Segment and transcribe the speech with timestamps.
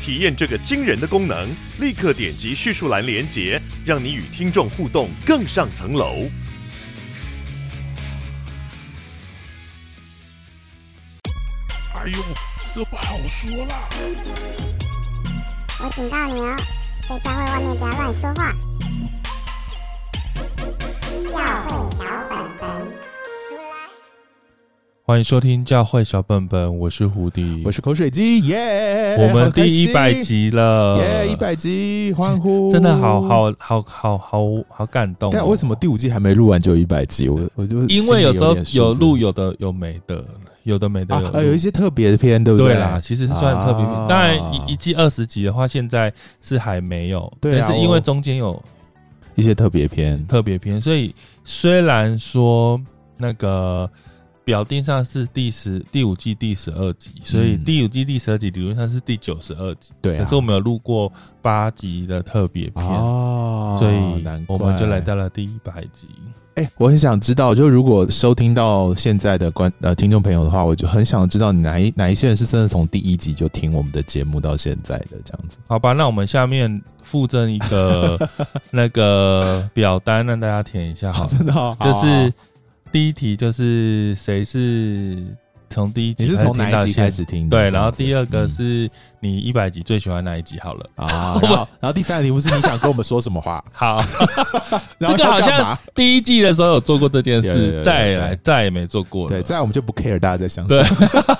[0.00, 1.48] 体验这个惊人的功能，
[1.80, 6.28] 立刻点击叙述栏连接，让你与听众互动更上层楼。
[11.94, 12.18] 哎呦，
[12.74, 13.88] 这不好说啦！
[15.80, 16.56] 我警告你哦，
[17.08, 18.52] 在教会外面不要乱说话。
[21.24, 22.47] 教会小本本，
[25.08, 29.16] 欢迎收听教会小本本，我是胡迪，我是口水鸡，耶！
[29.18, 31.26] 我们第一百集了，耶！
[31.26, 32.70] 一百集，欢呼！
[32.70, 35.30] 真的好好好好好好感动。
[35.32, 37.26] 但为什么第五季还没录完就一百集？
[37.30, 40.22] 我我就因为有时候有录，有的有没的。
[40.64, 42.74] 有的没的有，啊，有一些特别的片，对不对？
[42.74, 43.94] 对啦，其实是算特别片。
[44.06, 46.12] 当然，一一季二十集的话，现在
[46.42, 47.32] 是还没有。
[47.40, 48.62] 对，但是因为中间有
[49.36, 52.78] 一些特别片，特别片，所以虽然说
[53.16, 53.88] 那个
[54.48, 59.90] 表定上是第十第五季第十二集，所以第五季第十二集理论上是第九十二集。
[60.00, 62.82] 对，可是我们有录过八集的特别片，
[63.78, 66.08] 所以我们就来到了第一百集。
[66.54, 75.58] 哎、欸，我很想知道，就如果收听到现在的观呃听众朋友的话，我就很想知道你哪一哪一些人是真的从第一集就听我们的节目到现在的这样子。
[75.66, 78.18] 好吧，那我们下面附赠一个
[78.72, 82.32] 那个表单让大家填一下好，好，真的，就是
[82.90, 85.36] 第一题就是谁是。
[85.70, 87.46] 从第一集，你是从哪一集开始听？
[87.46, 90.58] 对，然后第二个是你一百集最喜欢哪一集？
[90.60, 93.62] 好了啊， 然后然后第三个题目是你想跟我们说什么话？
[93.70, 94.02] 好，
[94.98, 99.28] 这个好像第一季的时候有做过这件事，再来再也没做过了。
[99.28, 101.36] 对，再来我们就不 care 大家在想什么，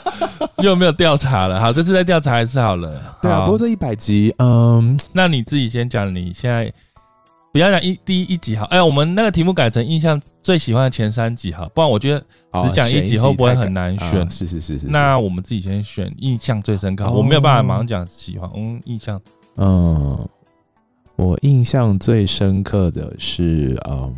[0.63, 1.59] 又没有调查了。
[1.59, 3.01] 好，这次再调查一次好了。
[3.23, 6.71] 对啊，不过这一百集，嗯，那你自己先讲，你现在。
[7.59, 12.21] 不要讲一第一一集好，哎，我们那个题目改成印象最喜欢的前三集好，不然我觉得
[12.63, 14.31] 只讲一集会不会很难选？
[14.31, 14.87] 是是是是。
[14.87, 18.49] 那我们自己先选印象最深刻，我没有办法马上讲喜欢。
[18.55, 19.21] 嗯，印象，
[19.57, 20.29] 嗯，
[21.17, 24.15] 我印象最深刻的是，嗯，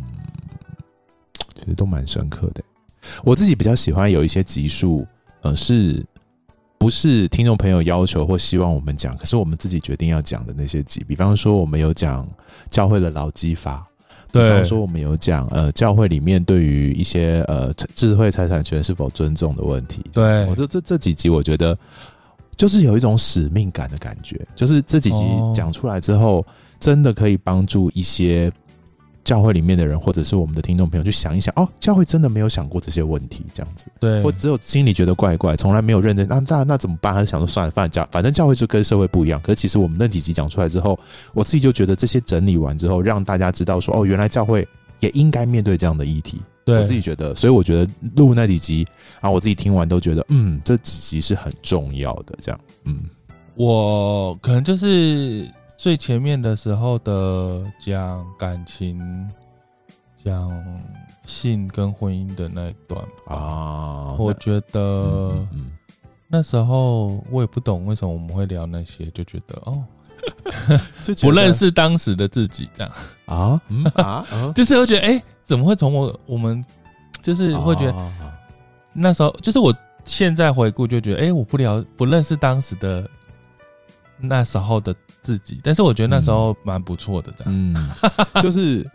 [1.55, 2.63] 其实都蛮深刻的。
[3.23, 5.03] 我自己比较喜欢有一些集数，
[5.41, 6.05] 呃，是。
[6.81, 12.27] 不是听众朋友要求或希望我们讲，可是我们自己决定要讲的那些集，比方说我们有讲
[12.71, 13.85] 教会的劳基法，
[14.31, 21.77] 对，比方说我们有讲呃教会里面对于一些呃智慧财产权是否尊重的问题，对，我这这这几集我觉得
[22.57, 26.43] 就是有一种使命感的感觉，就是这几集讲出来之后，
[26.79, 28.51] 真的可以帮助一些。
[29.23, 37.25] 教会里面的人，或者是我们的听众朋友，去想一想哦，教会真的没有想过这些问题，这样子，对，或只有心里觉得怪怪，从来没有认真，那那那怎么办？
[37.25, 39.39] 想说算了，反正教反正教会就跟社会不一样。
[39.41, 40.97] 可是其实我们那几集讲出来之后，
[41.33, 44.67] 我自己就觉得这些整理完之后，让大家知道说哦，原来教会
[44.99, 46.41] 也应该面对这样的议题。
[46.65, 48.87] 对，我自己觉得，所以我觉得录那几集
[49.19, 52.35] 啊，我自己听完都觉得，嗯，这几集是很重要的。
[52.39, 53.01] 这样，嗯，
[53.55, 55.47] 我可能就是。
[55.81, 59.27] 最前面的时候的讲感情、
[60.15, 60.47] 讲
[61.23, 65.43] 性跟婚姻的那一段啊，我觉得
[66.27, 69.83] 那时候我也不懂为什么我们会聊那些，就觉得哦，
[71.19, 72.91] 不认识当时的自己这样。
[73.25, 76.63] 啊，嗯啊， 就是会觉得哎，怎么会从我我们
[77.23, 78.11] 就是会觉得
[78.93, 79.75] 那时候就是我
[80.05, 83.09] 现在回顾就觉得哎，我不聊不认识当时的
[84.19, 84.95] 那时候的。
[85.21, 87.75] 自己，但是我觉得那时候蛮不错的，这样，嗯，
[88.41, 88.89] 就是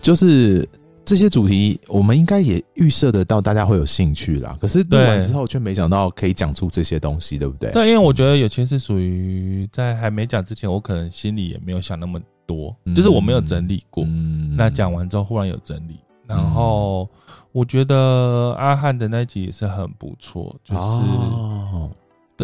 [0.00, 0.68] 就是
[1.04, 4.56] 这些主题，我们应该也预设得到大家会有兴趣啦。
[4.60, 7.72] 可是录完之后，却没想到可以讲出这些东西，对不对？
[7.72, 14.04] 对，因为我觉得有些是属于在还没讲之前，我可能心里也没有想那么多，就是我没有整理过。
[14.06, 17.08] 嗯，那讲完之后忽然有整理，然后
[17.50, 20.80] 我觉得阿汉的那集也是很不错，就是。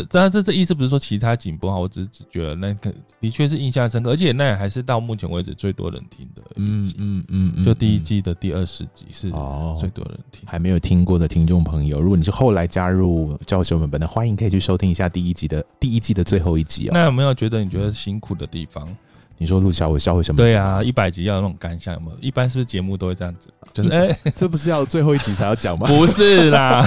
[0.00, 6.97] 哦当然，这这意思不是说其他景不好，我只是只觉得那个的确是印象深刻，而且那也还是到目前为止最多人听的一集。
[6.99, 9.31] 嗯嗯嗯，就第一季的第二十集是
[9.79, 10.43] 最多人听。
[10.47, 16.93] 还没有听过的听众朋友，如果你是后来加入教学文本本的，欢迎可以去收听一下第一集的第一季的最后一集啊。
[16.95, 18.89] 那有没有觉得你觉得辛苦的地方？
[19.38, 20.37] 你说录小伟笑会什么？
[20.37, 22.19] 对啊，一百集要有那种感想有没有？
[22.20, 23.49] 一般是不是节目都会这样子？
[23.73, 25.87] 就是哎，欸、 这不是要最后一集才要讲吗？
[25.88, 26.85] 不是啦，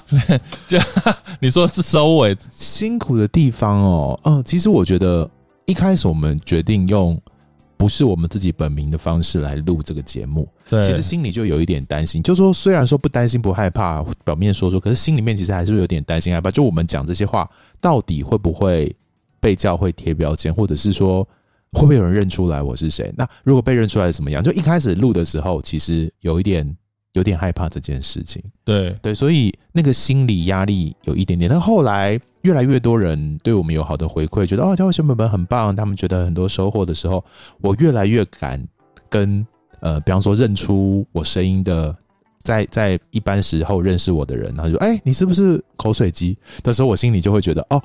[0.66, 0.78] 就
[1.40, 4.18] 你说是收尾辛苦的地方哦。
[4.24, 5.30] 嗯，其实我觉得。
[5.64, 7.18] 一开始我们决定用
[7.76, 16.50] 不是我们自己本名的方式来录这个节目，对，其实心里就有一点担心，就说虽然说不担心不害怕，表面说说，可是心里面其实还是有点担心害怕。
[16.50, 17.48] 就我们讲这些话，
[17.80, 18.92] 到底会不会
[19.38, 21.26] 被教会贴标签，或者是说
[21.72, 23.12] 会不会有人认出来我是谁？
[23.16, 24.42] 那如果被认出来是怎么样？
[24.42, 26.76] 就一开始录的时候，其实有一点。
[27.14, 31.46] 有点害怕这件事情，对对，所以那个心理压力有一点点。
[31.46, 37.22] 但后来越来越多人对我们有好的回馈，觉得哦，教会小本本很棒，他们觉得很多收获的时候，
[37.60, 38.66] 我越来越敢
[39.10, 39.46] 跟
[39.80, 41.94] 呃，比方说认出我声音的，
[42.44, 46.38] 在在一般时候认识我的人，然后就哎，你是不是口水鸡？
[46.62, 47.82] 的时候，我心里就会觉得哦，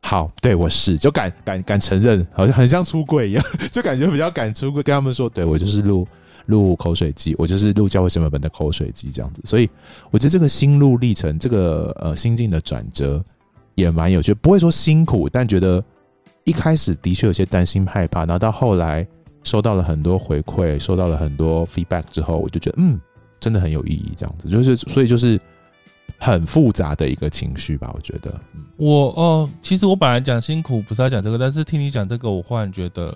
[0.00, 6.06] 好，对我是，就敢敢敢承认，好像很像出柜一样， 就感觉比较敢出柜，跟他们说，对我就是录。
[6.46, 9.68] 录口水鸡，我就是录教会小本本的口水鸡这样子，所以
[10.10, 13.22] 我觉得这个心路历程，这个呃心境的转折
[13.74, 15.84] 也蛮有趣，不会说辛苦，但觉得
[16.44, 19.06] 一开始的确有些担心害怕，然后到后来
[19.44, 22.98] 收到了很多回馈，收到了很多 feedback 之后，我就觉得嗯，
[23.38, 25.38] 真的很有意义，这样子，就是所以就是
[26.16, 28.30] 很复杂的一个情绪吧，我觉得。
[28.54, 33.14] 嗯、我哦，其实我本来讲辛苦不是要讲这个，但是听你讲这个，我忽然觉得。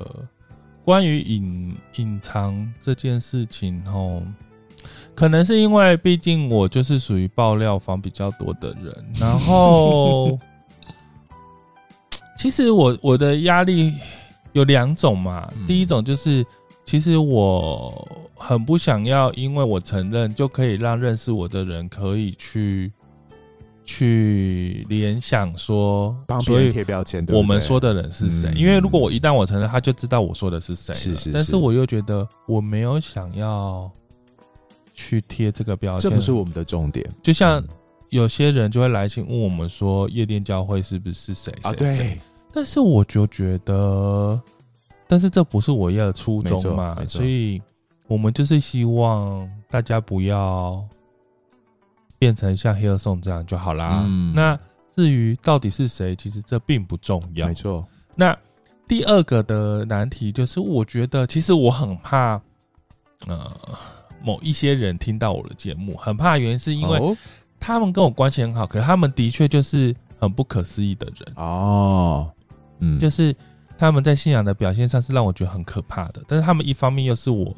[0.84, 4.20] 关于隐隐藏这件事情，哦，
[5.14, 10.36] 可能是因为毕竟我就是属于爆料房比较多的人，然后，
[12.36, 13.94] 其实我我的压力
[14.54, 16.44] 有两种嘛，第一种就是，
[16.92, 22.92] 其实我很不想要，因为我承认就可以让认识我的人可以去。
[23.84, 28.52] 去联想说，帮别人贴标签，我们说的人是谁？
[28.54, 30.94] 因为如果我一旦我承认，他就知道我说的是谁。
[30.94, 31.32] 是是。
[31.32, 33.90] 但是我又觉得我没有想要
[34.94, 37.04] 去贴这个标签，这不是我们的重点。
[37.22, 37.62] 就像
[38.10, 41.52] 有些人就会来信问我们说，夜店教会是不是谁？
[41.62, 42.20] 啊，对。
[42.52, 44.40] 但是我就觉得，
[45.12, 47.60] 但是这不是我要的初衷嘛，所以
[48.06, 50.82] 我们就是希望大家不要。
[52.18, 54.04] 变成像 Hillsong 这样就好啦。
[54.06, 54.56] 嗯、那
[54.88, 57.48] 至于到底是谁，其实这并不重要。
[57.48, 57.84] 没错。
[58.14, 58.38] 那
[58.86, 62.40] 第二个的难题就是，我觉得其实我很怕，
[63.26, 63.52] 呃，
[64.22, 67.16] 某一些人听到我的节目，很怕的原因是因为
[67.58, 72.30] 他们跟我关系很好，可是他们的确就是很不可思议的人哦。
[72.78, 73.34] 嗯，就是
[73.86, 77.54] 他们在信仰的表现上是让我觉得很可怕的，但是他们一方面又是我。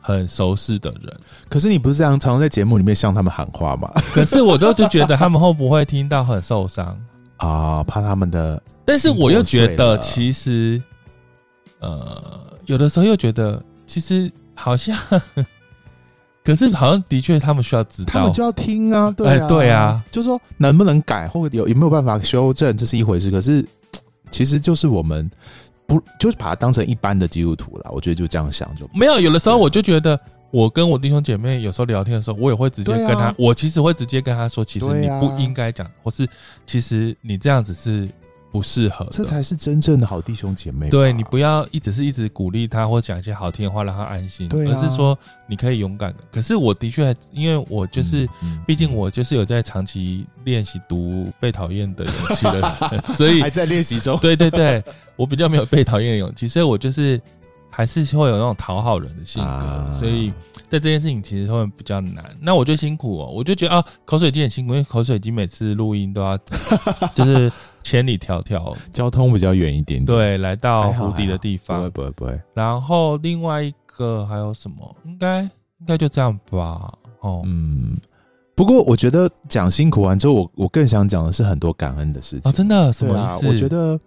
[0.00, 1.12] 很熟悉的人，
[1.50, 3.90] 可是你不是这样常常在节目里面向他们喊话吗？
[4.14, 6.96] 可是我就就觉得他们会不会听到很受伤
[7.36, 7.82] 啊？
[7.82, 10.80] 怕他们的，但是我又觉得其实，
[11.80, 14.96] 呃，有的时候又觉得其实好像，
[16.44, 23.30] 可是好像的确他们需要知道，他们就要听啊，对啊，欸、对啊，就是说能不能改或有有没有办法修正，这是一回事。
[23.32, 23.66] 可是
[24.30, 25.30] 其实就是我们。
[25.86, 27.90] 不，就是把它当成一般的基督徒了。
[27.90, 29.18] 我觉得就这样想就没有。
[29.18, 30.20] 有的时候我就觉得，
[30.50, 36.28] 我跟我弟兄姐妹有时候聊天的时候，我也会直接跟他，啊、我其实会直接跟他说，其实你不应该讲，啊、或是
[36.66, 38.06] 其实你这样子是。
[38.50, 40.88] 不适合，这才是真正的好弟兄姐妹。
[40.88, 45.16] 对，你不要一直是一直鼓励他，或讲一些好听的话让他安心，对啊、而是说
[45.46, 46.18] 你可以勇敢的。
[46.32, 48.26] 可是我的确，因为我就是，
[48.66, 52.60] 毕、竟我就是有在长期练习读被讨厌的勇气的
[52.90, 54.18] 人， 所以还在练习中。
[54.18, 54.82] 对对对，
[55.16, 57.20] 我比较没有被讨厌的勇气，所以我就是
[57.68, 60.32] 还是会有那种讨好人的性格，啊、所以
[60.70, 62.24] 在这件事情其实会比较难。
[62.40, 66.38] 那我就辛苦哦，我就觉得啊，口水鸡很辛苦，因为口水鸡每次录音都要
[67.14, 67.52] 就是。
[67.82, 70.04] 千里迢迢，交通比较远一点点。
[70.04, 72.40] 对，来到湖底的地方，不会不会不会。
[72.54, 74.96] 然后另外一个还有什么？
[75.04, 76.92] 应该应该就这样吧。
[77.20, 77.98] 哦，嗯。
[78.54, 82.50] 不过我觉得讲辛苦完之后，我我更想讲的是很多感恩的事情。
[82.50, 82.92] 哦，真的？
[82.92, 83.46] 什么意思？
[83.46, 83.98] 我觉得，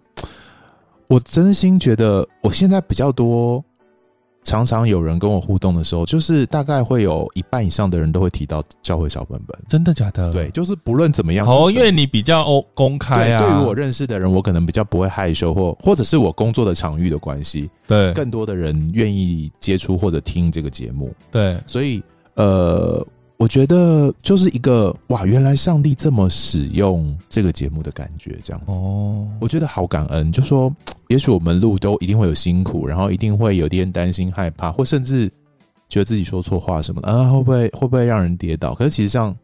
[1.08, 3.64] 我真心觉得我现在比较多。
[4.44, 10.32] 常常有人跟我互动的时候，就是大概会有一半以上的人都会提到教会小本本，真的假的？
[10.32, 13.38] 对，就是不论怎么样，哦，因为你比较公开啊。
[13.40, 22.02] 对，对于我认识的人，我可能比较不会害羞，或或者是我工作的场域的关系，对，更多的人愿意接触或者听这个节目，对，所以
[22.34, 23.06] 呃。
[23.42, 30.30] 我觉得就是一个哇，原来上帝这么使用这个节目的感觉，这样子哦，我觉得好感恩。
[30.30, 30.72] 就说，
[31.10, 35.28] 也许我们录都一定会有辛苦，然后一定会有点担心、害怕，或甚至
[35.88, 38.76] 觉得自己说错话什么的啊，会不会会不会让人跌倒？
[38.76, 39.36] 可是其实上，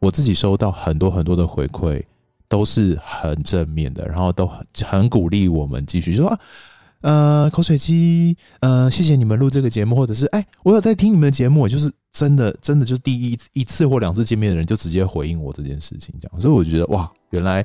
[0.00, 2.02] 我自己收到很多很多的回馈，
[2.48, 6.40] 都是很正面的，然后都很很鼓励我们继续就说啊。
[7.02, 17.64] 呃，口水鸡，呃，谢谢你们录这个节目，或者是哎，我有在听你们的节目，就是真的，真的就是第一一次或两次见面的人就直接回应我这件事情，这样，所以我觉得哇，原来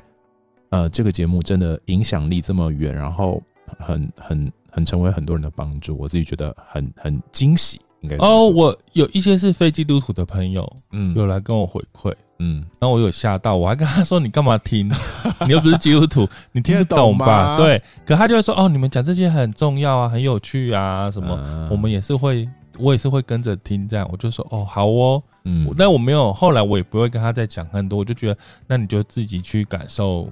[0.70, 3.42] 呃这个节目真的影响力这么远，然后
[3.78, 7.80] 很很很成为很多人的帮助，我自己觉得很很惊喜。
[8.00, 14.88] 应该哦，我有一些是非基督徒的朋友，嗯有来跟我回馈，嗯，然后我有吓到，我还跟他说：“你干嘛听？
[15.46, 21.34] 你又不是基督徒，你听得懂吧？”对，可他就会说：“哦，你们讲这些很重要啊，很有趣啊，什么？
[21.34, 30.30] 啊我们也是会，我也是会跟着听这样。”我就说：“哦，好哦。”嗯，但我没有，后来我也不会跟他再讲很多，我就觉得那你就自己去感受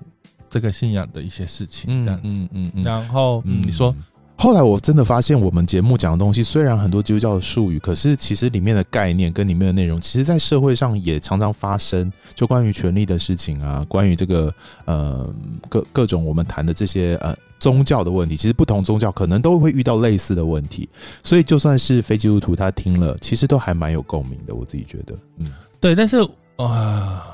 [0.50, 2.28] 这个信仰的一些事情，这样子。
[2.28, 3.94] 嗯嗯嗯，然后，嗯，你说，
[4.38, 12.12] 后来我真的发现，我们节目讲的东西虽然很多基督教的术语，可是其实里面的概念跟里面的内容，其实，在社会上也常常发生。
[12.34, 15.34] 就关于权力的事情啊，关于这个呃
[15.70, 20.86] 各各种我们谈的这些呃宗教的问题，其实不同宗教可能都会遇到类似的问题。
[21.22, 24.54] 所以，就算是非基督徒他听了，其实都还蛮有共鸣的。
[24.54, 25.50] 我自己觉得，嗯，
[25.80, 26.20] 对，但是
[26.56, 27.24] 啊，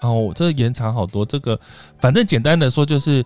[0.00, 1.24] 哦，这延长好多。
[1.24, 1.60] 这个
[1.98, 3.22] 反正简单的说，就是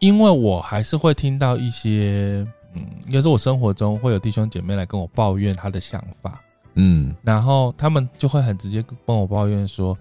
[0.00, 2.44] 因为我还是会听到一些。
[2.76, 6.40] 嗯，应该是我生活中会有弟兄姐妹来跟我抱怨他的想法，
[6.74, 9.96] 嗯，然后他们就会很直接跟我抱怨说，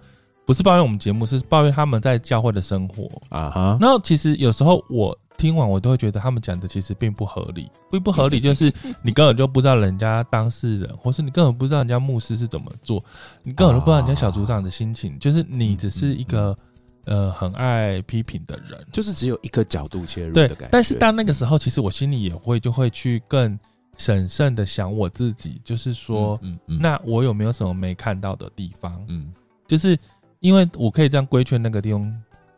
[0.45, 3.77] 不是抱怨我们节目，是抱怨他们在教会的生活啊哈。
[3.79, 13.03] 然后其实有时候我听完，我都会觉得他们讲的其实并不合理，并不合理， 就是你根本就不知道人家当事人，或是你根本不知道人家牧师是怎么做，
[13.43, 16.57] 你根本都不知道人家小组长的心情，就是你只是一个。
[17.05, 20.65] 呃，很爱批评的人，就是只有一个角度切入的感觉。
[20.65, 23.57] 对，但是当那个时候，其实我心里也会就会去更
[23.95, 29.05] 审慎的想我自己，就是说，嗯嗯，那我有没有什么没看到的地方？
[29.07, 29.31] 嗯，
[29.67, 29.97] 就是
[30.39, 32.11] 因为我可以这样规劝那个弟兄，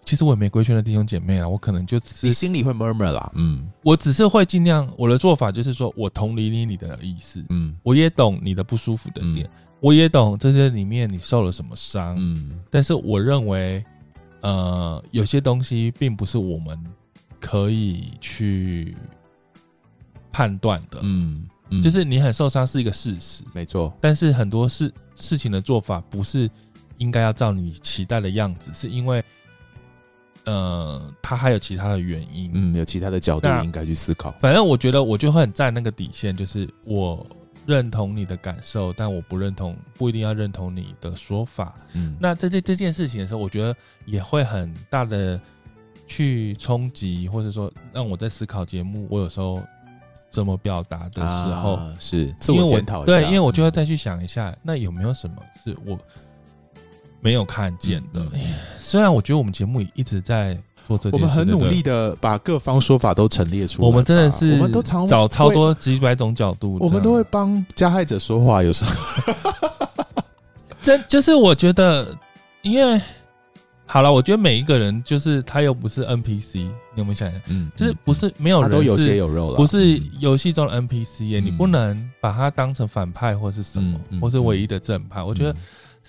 [0.05, 9.49] 其实我也没规劝的弟兄姐妹啊，我可能就只是你心里会 murmur 啦，嗯，我只是会尽量，我的做法就是说我同理你你的意思，嗯，我也懂你的不舒服的点，
[9.81, 13.83] 我也懂这些里面你受了什么伤，嗯，但是我认为。
[14.41, 16.77] 呃，有些东西并不是我们
[17.39, 18.95] 可以去
[20.31, 23.91] 判断的，嗯，嗯，就是你很受伤是一个事实，没错。
[23.99, 26.49] 但是很多事事情的做法不是
[26.97, 29.23] 应该要照你期待的样子，是因为，
[30.45, 34.31] 呃，他还有其他的原因，嗯，有其他的角度应该去思考。
[34.39, 37.25] 反正我觉得我就会很站那个底线，就是我。
[37.67, 41.75] 认同你的感受，但我不认同，不一定要认同你的说法。
[41.93, 45.39] 嗯，那在这这件事情的时候，我觉得也会很大的
[46.07, 49.61] 去冲击，或者说让我在思考节目，我有时候
[50.29, 53.03] 怎么表达的时候，啊、是自我检讨。
[53.03, 55.99] 对，因为我就会再去想一下，嗯、那有没有什么是我
[57.19, 58.21] 没有看见的？
[58.21, 60.57] 嗯嗯、虽然我觉得我们节目一直在。
[61.11, 63.87] 我们很努力的把各方说法都陈列出来。
[63.87, 66.77] 我们真的是，我们都常找超多几百种角度。
[66.79, 68.91] 我们都会帮加害者说话，有时候。
[70.81, 72.15] 这就是我觉得，
[72.61, 73.01] 因为
[73.85, 77.41] 好了，我觉得每一个人就是他又不是 NPC，你有没有想想？
[77.47, 85.21] 嗯，就是不是没有人都有血有肉了，不是游戏中的 NPC 耶，你不能把他当成反派或是什么，或是唯一的正派。
[85.21, 85.55] 我觉得。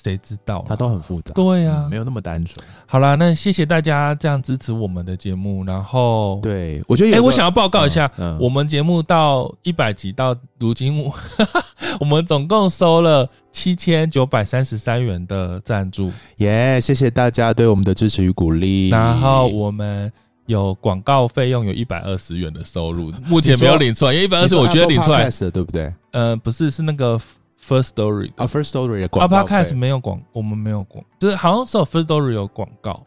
[0.00, 0.64] 谁知道、啊？
[0.68, 1.32] 它都很复杂。
[1.34, 2.64] 对呀、啊嗯，没有那么单纯。
[2.86, 5.64] 好啦，那谢谢大家这样支持我们的节目。
[5.64, 11.04] 然后，对我觉得，哎、欸，我想要报告一下，嗯嗯、我们节目到一百集到如今，
[11.98, 16.12] 我们总共收了七千九百三十三元的赞助。
[16.36, 18.90] 耶、yeah，谢谢大家对我们的支持与鼓励。
[18.90, 20.10] 然后我们
[20.46, 25.92] 有广告费用有一百二十元的收入，目前没有领出来，因为一百二十我觉得领出来，对不对？
[26.12, 27.20] 呃，不是，是那个。
[27.68, 33.04] First Story 啊，First Story 的广告，Podcast 没有广，我们没有广，就是好像只有 First Story 有广告。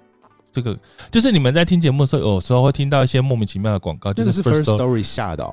[0.54, 0.78] 这个
[1.10, 5.44] 就是你们在听节目的时候，有时候会听到一些莫名其妙的广告，就是 First Story 下的，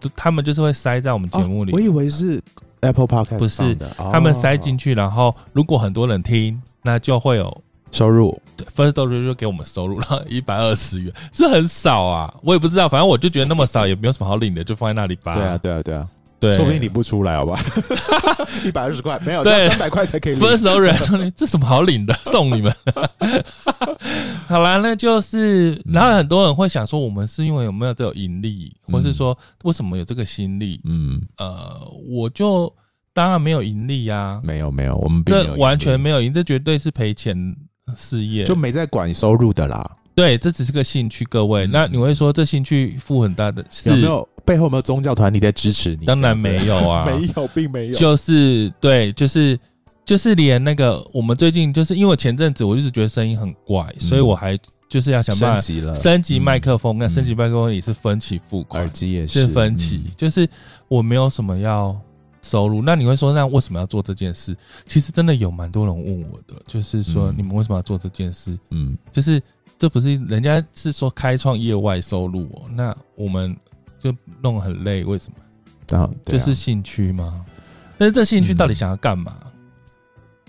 [0.00, 1.72] 就他们就是会塞在我们节目里。
[1.72, 2.42] 我以为是
[2.80, 7.56] Apple Podcast，不是，他们塞进去，然后如果很多人听，那就会有
[7.92, 8.36] 收入。
[8.56, 15.34] 对，First Story 就给我们收入了一百二十元，是很少啊，我也不知道，反正我就觉得那么少也没有什么好领的，就放在那里吧。
[15.34, 16.04] 对啊，对啊，对啊。
[16.40, 17.58] 对，说不定领不出来，好吧？
[18.64, 20.42] 一百二十块没有，对，三百块才可以领。
[20.42, 22.14] First Story，这什么好领的？
[22.26, 22.72] 送你们。
[24.48, 30.80] 好啦，那就是，然后很多人会想说，我们是因为有没有这种盈利，嗯、或是说为什么有这个心力？
[30.84, 32.72] 嗯，呃，我就
[33.12, 37.36] 当然没有盈利呀、啊，没有没有，我们这完全没有盈，这绝对是赔钱
[37.96, 39.90] 事业，就没在管收入的啦。
[40.18, 41.64] 对，这只是个兴趣，各位。
[41.64, 43.90] 嗯、那你会说这兴趣负很大的是？
[43.90, 46.06] 有没有背后有没有宗教团体在支持你？
[46.06, 47.94] 当然没有啊， 没有，并没有。
[47.94, 49.56] 就是对，就是
[50.04, 54.58] 就是连那个我们最近就是因为前阵子我一直觉得声音很怪，嗯、所以我还
[54.88, 56.98] 就是要想办法升级了，升级麦克风。
[56.98, 60.02] 那、嗯、升级麦克风也是分期付款，耳机也是，是分期。
[60.04, 60.48] 嗯、就是
[60.88, 61.96] 我没有什么要
[62.42, 62.82] 收入。
[62.82, 64.56] 那你会说，那为什么要做这件事？
[64.84, 68.58] 其实真的有蛮多人问我的，就是说你们为什么要做这件事？
[68.70, 69.40] 嗯，就是。
[69.78, 73.56] 这不是人家是说开创业外收入哦，那我们
[74.00, 75.96] 就弄得很累，为什么？
[75.96, 77.44] 啊，啊就是兴趣吗？
[77.96, 79.36] 但是这兴趣到底想要干嘛？
[79.42, 79.52] 嗯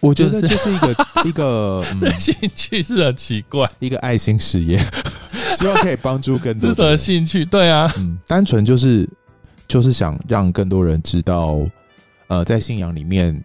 [0.01, 0.95] 我觉得这是一个
[1.27, 4.77] 一个、嗯、兴趣是很奇怪，一个爱心事业，
[5.59, 6.69] 希望可以帮助更多。
[6.69, 7.43] 是什么兴趣？
[7.43, 9.05] 对啊，嗯，单纯就是
[9.67, 11.59] 就是想让更多人知道，
[12.27, 13.43] 呃，在信仰里面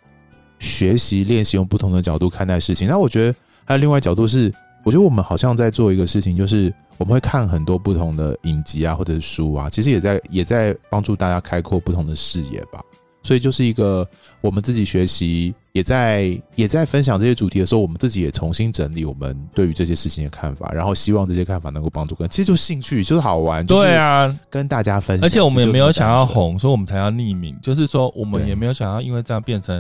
[0.61, 2.87] 学习练习用不同的角度看待事情。
[2.87, 12.81] 那我觉得还有另外角度是，我觉得我们好像在做一个事情，就是我们会看很多不同的影集啊，或者是书啊，其实也在也在帮助大家开阔不同的视野吧。
[13.23, 14.07] 所以就是一个
[14.43, 22.29] 我们自己学习，也在也在分享这些主题的时候，我们自己也重新整理我们对于这些事情的看法，然后希望这些看法能够帮助跟。
[22.29, 23.65] 其实就兴趣，就是好玩。
[23.65, 25.27] 对啊，跟大家分享。
[25.27, 27.59] 而且我们也没有想要红，所以我们才要匿名。
[27.63, 29.75] 就是说，我们也没有想要因为这样变成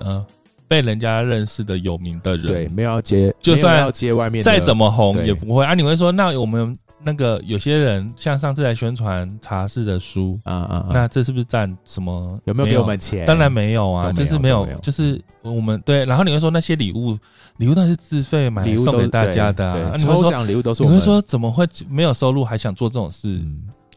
[0.00, 0.26] 嗯、呃、
[0.70, 2.46] 被人家认识的有名的人。
[2.46, 5.74] 对，没有要接，就算要接外面再怎么红也不会啊。
[5.74, 6.78] 你会说，那我们。
[7.02, 12.38] 那个有些人像上次来宣传茶室的书啊啊，那这是不是占什么？
[12.44, 13.24] 有没有给我们钱？
[13.24, 16.04] 当然没有啊，就是没有，就是我们对。
[16.04, 17.16] 然后你会说那些礼物，
[17.56, 19.96] 礼物都是自费买送给大家的啊。
[19.96, 20.82] 抽奖礼物都是。
[20.82, 23.40] 你会说怎么会没有收入还想做这种事？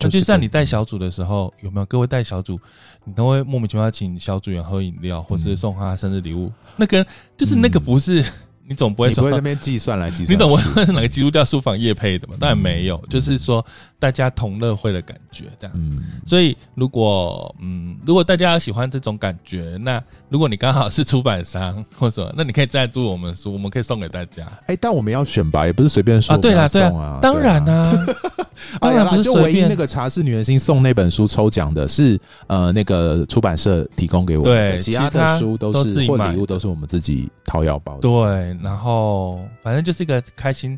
[0.09, 2.59] 就像你带小组的时候，有没有各位带小组，
[3.05, 6.51] 你都会莫名其妙请小组员喝饮料，或是送他生日礼物？
[6.75, 7.05] 那个
[7.37, 8.23] 就是那个不是。
[8.65, 12.35] 你总不会说你不会那边计算来计算，你总不会是哪个基督教书房夜配的嘛？
[12.39, 13.63] 当然没有，就是说
[14.03, 15.73] 大家同乐会的感觉这样。
[15.77, 24.45] 嗯，所以如果嗯，如果大家喜欢这种感觉，那如果你刚好是出版商或者，那你可以赞助我们书，我们可以送给大家。
[24.65, 26.37] 哎，但我们要选吧，也不是随便说啊。
[26.37, 28.05] 对啦，对啊，当然 啦。
[28.81, 38.01] 当然就唯一那个茶室女人心送那本书抽奖的是呃那个出版社提供给我们的，其他的书都是或礼物都是我们自己掏腰包的。
[38.01, 38.57] 对。
[38.61, 40.77] 然后，反正就是一个开心，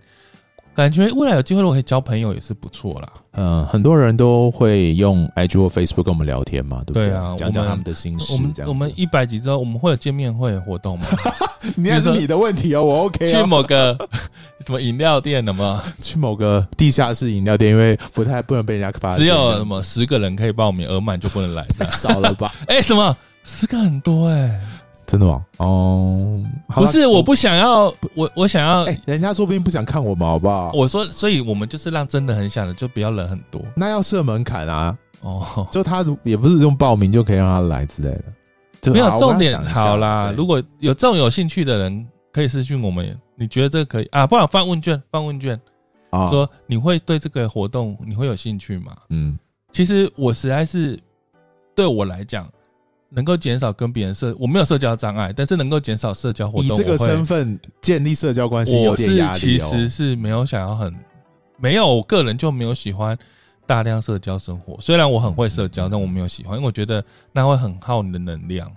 [0.75, 3.09] 感觉未来有机会，如果可以交朋友也是不错啦。
[3.37, 7.07] 嗯，很多人都会用 IG 或 Facebook 跟我们聊天嘛，对不对？
[7.07, 8.33] 对啊，讲讲他们的心事。
[8.33, 11.05] 我们我们一百集之后，我们会有见面会活动吗？
[11.75, 13.25] 你那是你的问题哦，我 OK。
[13.31, 13.97] 去某个
[14.65, 15.81] 什么饮料店的吗？
[16.01, 19.21] 去某个地下室饮料店，因为不太不能被人家发现。
[19.21, 22.53] 只有什么十个人可以报名，额满就不能来，太 少了吧？
[22.67, 24.59] 哎，什么十个很多哎。
[25.05, 25.45] 真的吗？
[25.57, 30.71] 哦，不是，我不想要，我我想要，哎，人家说不定不想看我们，好不好？
[30.73, 33.61] 我说，所以我们就是让真的很想的，就不要人很多。
[33.75, 38.09] 那要设门槛啊，哦，就他也不是用报名就可以让他来之类
[38.81, 39.63] 的，没有重点。
[39.65, 43.17] 好啦，如果有这种有兴趣的人，可以私讯我们。
[43.37, 44.25] 你觉得这个可以啊？
[44.25, 45.59] 不然放问卷，放问卷，
[46.29, 48.95] 说你会对这个活动你会有兴趣吗？
[49.09, 49.37] 嗯，
[49.73, 50.97] 其实我实在是
[51.75, 52.49] 对我来讲。
[53.09, 56.65] 能够减少跟别人社，我没有社交障碍，但是能够减少社交活动。
[56.65, 59.31] 以这个身份建立社交关系有点压力哦。
[59.31, 60.93] 我是其实是没有想要很
[61.57, 63.17] 没有，我个人就没有喜欢
[63.65, 64.77] 大量社交生活。
[64.81, 68.71] 虽然我很会社交，但我没有喜欢，因为我觉得那会很耗你的能量，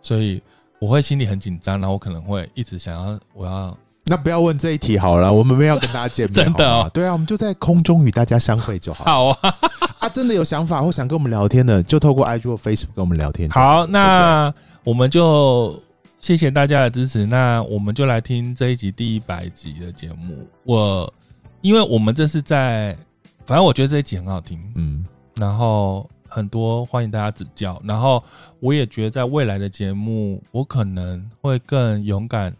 [0.00, 0.42] 所以
[0.78, 3.76] 我会心里很紧张，然后我可能会一直想要我要。
[4.08, 6.88] 那不要问这一题好了，我们没有跟大家见面， 真的哦。
[6.94, 9.04] 对啊，我们就在空中与大家相会就好。
[9.04, 9.54] 好啊，
[9.98, 13.50] 啊，真的有想法或想跟我们聊天的，就透过 IG 或 Facebook 跟我们聊天。
[13.50, 14.52] 好，那
[14.84, 15.82] 我们就
[16.20, 17.26] 谢谢大家的支持。
[17.26, 20.46] 那我们就来听这一集第一百集的节目。
[20.62, 21.12] 我
[21.60, 22.96] 因为我们这是在，
[23.44, 27.82] 反正我觉得这一集很好听，嗯，然后很多欢迎大家指教。
[27.84, 28.22] 然后
[28.60, 32.54] 我也觉得在未来的节目，我可能会更勇敢。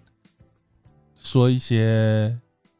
[1.26, 2.32] 说一些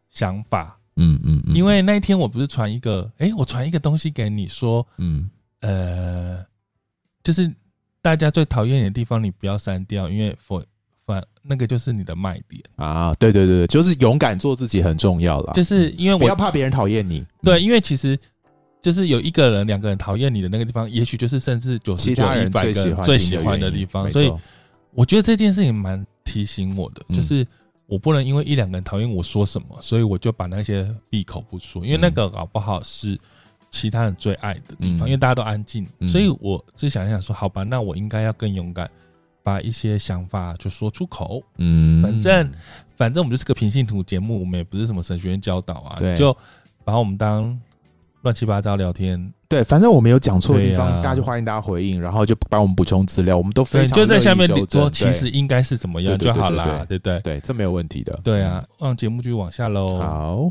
[0.08, 5.28] 想法，嗯嗯，嗯，因为那一天我不是传一个，哎，我传一个东西给你说，嗯，
[5.60, 6.46] 呃，
[7.24, 7.52] 就是
[8.00, 10.62] 大家最讨厌你的地方，你不要删掉，因为否
[11.04, 12.62] 反那个就是你的卖点。
[12.76, 18.16] 啊，对对对，就是勇敢做自己很重要了，就是因为我不要怕别人讨厌你，对，因为其实
[18.80, 24.32] 就是有一个人、两个人讨厌你的那个地方，也许就是甚至九十九、一百个最喜欢的地方，所以
[24.92, 27.46] 我觉得这件事情蛮提醒我的，就是。
[27.86, 33.18] 我不能因为一两个人讨厌我说什么，所以我就把那些闭口不说，因为那个搞不好是
[33.70, 38.90] 其他人最爱的地方，因为大家都安静，所以我就想一想说，好吧，那我应该要更勇敢，
[39.42, 41.42] 把一些想法就说出口。
[41.58, 42.52] 嗯，反正
[42.96, 46.36] 反正我们就是个平信徒节目，我们也不是什么神学院教导啊，就
[46.84, 47.56] 把我们当
[48.22, 49.32] 乱七八糟聊天。
[49.48, 57.20] 对，反正我们有讲错的地方，大家就欢迎大家回应，然后就帮我们补充资料，我们都非常就在下面说，其实应该是怎么样就好啦，对不对？
[57.20, 58.18] 对，这没有问题的。
[58.24, 59.98] 对啊，让节目继续往下喽。
[59.98, 60.50] 好，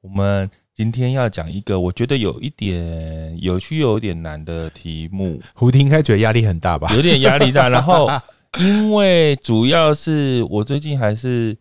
[0.00, 5.40] 我们今天要讲一个我觉得有一点有趣又有点难的题目。
[5.54, 6.92] 胡婷应该觉得压力很大吧？
[6.96, 7.68] 有点压力大。
[7.70, 8.10] 然后，
[8.58, 11.56] 因为主要是我最近还是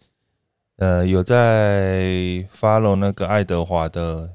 [0.77, 4.27] 呃有在 follow 那个爱德华的。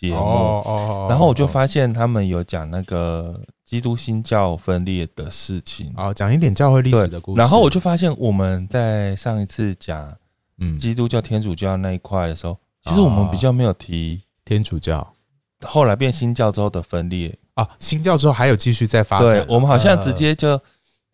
[0.00, 7.38] 节目，哦哦，然后我就发现他们有讲那个基督新教分裂的事情，哦，讲一点教会历史的故事。
[7.38, 10.10] 然后我就发现我们在上一次讲
[10.58, 10.78] 嗯。
[10.78, 15.06] 基督教天主教那一块的时候，其实我们比较没有提天主教，
[15.66, 17.36] 后来变新教之后的分裂。
[17.54, 19.28] 啊，新教之后还有继续在发展。
[19.28, 20.58] 对，我们好像直接就。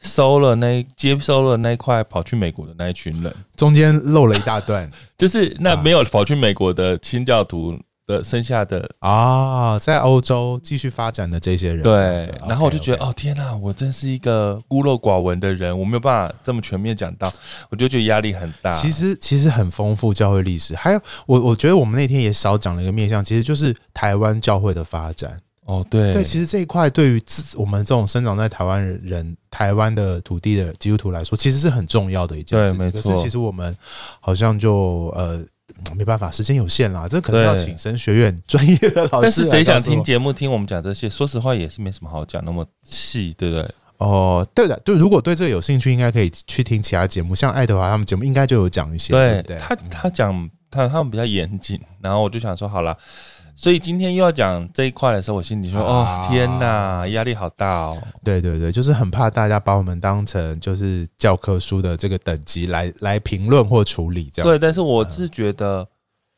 [0.01, 7.75] 收了那接收了那一块跑去美国的那一群人，中间漏了一大段， 就是那没有跑去美国的清教徒
[8.07, 11.83] 的剩下的啊，在欧洲继续发展的这些人。
[11.83, 17.33] 对，然后我就觉得哦天哪，我真是一个孤陋寡闻的人，我没有办法这么全面讲到，
[17.71, 18.71] 我就觉得压力很大。
[18.71, 25.41] 其实其实很丰富教会历史，还有我我觉得我们那天也少讲了一个面向，其实就是台湾教会的发展。
[25.65, 32.79] 哦，对对，其实这一块对于自我们这种生长在台湾人、台湾的土地的基督徒来说，其实是很重要的一件事情。
[32.79, 33.03] 对，没错。
[33.03, 33.77] 可是其实我们
[34.21, 35.45] 好像就呃
[35.97, 39.23] 没办法，时间有限啦，这可能要请神学院 专业的老师。
[39.23, 41.09] 但是谁想听节目，听我们讲这些？
[41.11, 43.75] 说实话，也是没什么好讲那么细，对不对？
[43.99, 49.13] 哦，对的，对，如果对这个有兴趣，应该可以去听其他节目，像爱德华他们节目应该就有讲一些。
[49.13, 52.97] 对，对他他讲他他们比较严谨，然后我就想说，好了。
[53.57, 64.49] 所以今天又要讲这一块的时候，我心里说：“哦，天哪，压力好大哦！”对对对，就是很怕大家把我们当成就是教科书的这个等级来来评论或处理这样。
[64.49, 65.89] 对，但是我是觉得，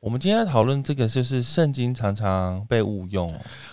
[0.00, 3.28] 我们今天讨论这个，就是圣经常常被误用。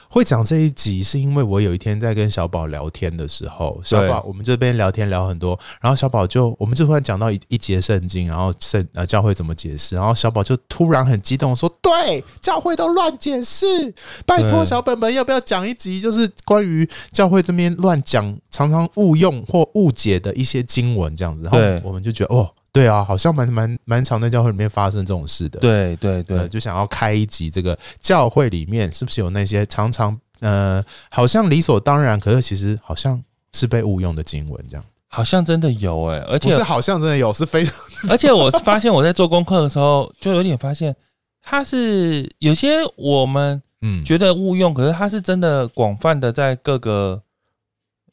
[0.09, 13.93] 会讲这一集，是因为我有一天在跟小宝聊天的时候，小宝我们这边聊天聊很多，然后小宝就我们就突然讲到一一节圣经，然后圣呃教会怎么解释，然后小宝就突然很激动说：“对，教会都乱解释，
[14.25, 22.49] 拜托小本本要不要讲一集，就是关于教会这边乱讲，常常误用或误解的一些经文这样子。”然后我们就觉得哦。
[22.75, 25.61] 对啊，好像蛮蛮蛮常在教会里面发生这种事的。
[25.61, 34.83] 对对对、呃，就想要开一集，这个教会里面是不是有那些常常呃，好像理所当然，可是其实好像是被误用的经文，这样。
[35.07, 37.73] 好像真的有哎、欸，而且不是好像真的有，是非常。
[38.11, 40.93] 而且我发现我在做功课的时候，就有点发现，
[41.41, 47.21] 它是有些我们嗯觉得误用，可是它是真的广泛的在各个。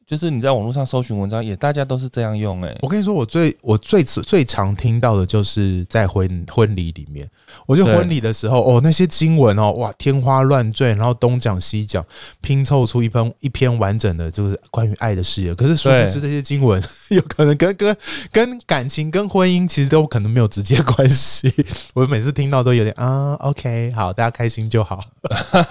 [0.06, 2.78] 就是你在网络上搜寻文章，也大家都是这样用哎、欸。
[2.82, 7.28] 我跟你说，我最我最最常听到的就是在婚婚礼里面，
[7.66, 12.04] 我觉得婚礼的时候哦，那些经文哦，哇，天花乱坠，然后东讲西讲，
[12.40, 15.54] 拼凑出一篇一篇完整的，就是关于爱的事业。
[15.54, 17.96] 可是殊不知这些经文 有可能跟跟
[18.30, 21.52] 跟感情、跟婚姻其实都可能没有直接关系。
[21.94, 25.00] 我每次听到都有点啊，OK，好，大家开心就好，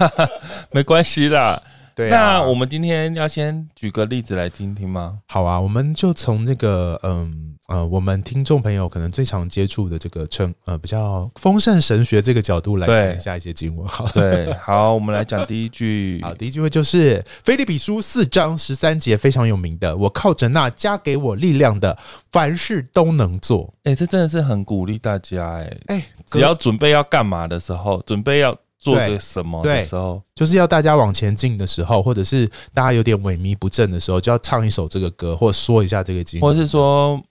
[0.72, 1.62] 没关系啦。
[1.94, 5.18] 对、啊，那我们今天要先举个例子来听听吗？
[5.28, 13.86] 好啊，我们就从这个嗯呃，我们听众朋友可能最常接触的这个称呃比较丰盛神学这个角度来看一下一些经文。
[13.86, 16.20] 好，对，好，我们来讲第一句。
[16.24, 19.96] 好，第一句话就是菲利比书四章十三节，非常有名的。
[19.96, 21.96] 我靠着那加给我力量的，
[22.30, 23.72] 凡事都能做。
[23.84, 28.56] 哎、欸，这真的是很鼓励大家哎、欸、哎、欸，只要准备要干嘛的时候，准备要。
[28.82, 37.22] 做个什么的时候，就是要大家往前进的时候，或者是大家有点萎靡不振的时候，就要唱一首这个歌，或者说一下这个经，或是说。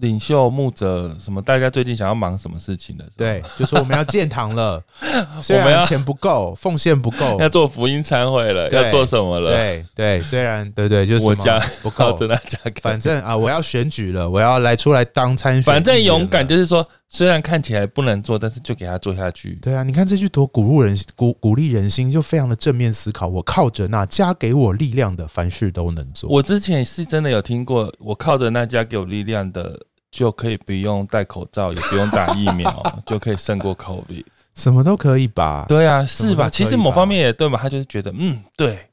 [0.00, 1.42] 领袖、牧者什么？
[1.42, 3.04] 大家最近想要忙什么事情的？
[3.18, 4.82] 对，就说我们要建堂了，
[5.42, 9.52] 虽然钱不够，奉献不够，要做福音参会了，要做什么了？
[9.54, 15.62] 对对，虽然对对，就是我家不够， 真的家，反正啊，我要选举了，我要来出来当参选。
[15.64, 19.56] 反正勇敢，就是说，虽然看起来不能做，但是就给他做下去。
[19.56, 23.28] 对啊，你看这句多鼓舞人、鼓鼓励人心，就非常的正面思考。
[23.28, 26.30] 我靠着那加给我力量的，凡事都能做。
[26.30, 29.78] 我之前是真的有听过，我靠着那加给我力量的。
[30.12, 34.24] 就可以不用戴口罩，也不用打疫苗， 就可以胜过 COVID，
[34.56, 35.66] 什么都可以吧？
[35.68, 36.50] 对啊，是吧？
[36.50, 38.88] 其实某方面也对嘛，他就是觉得，嗯，对，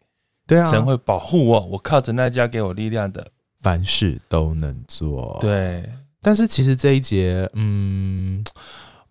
[0.45, 3.25] 对啊，神会保护我，我靠着那加给我力量的，
[3.61, 5.39] 凡事都能做。
[5.41, 5.89] 对，
[6.27, 8.43] 但是其实这一节，嗯，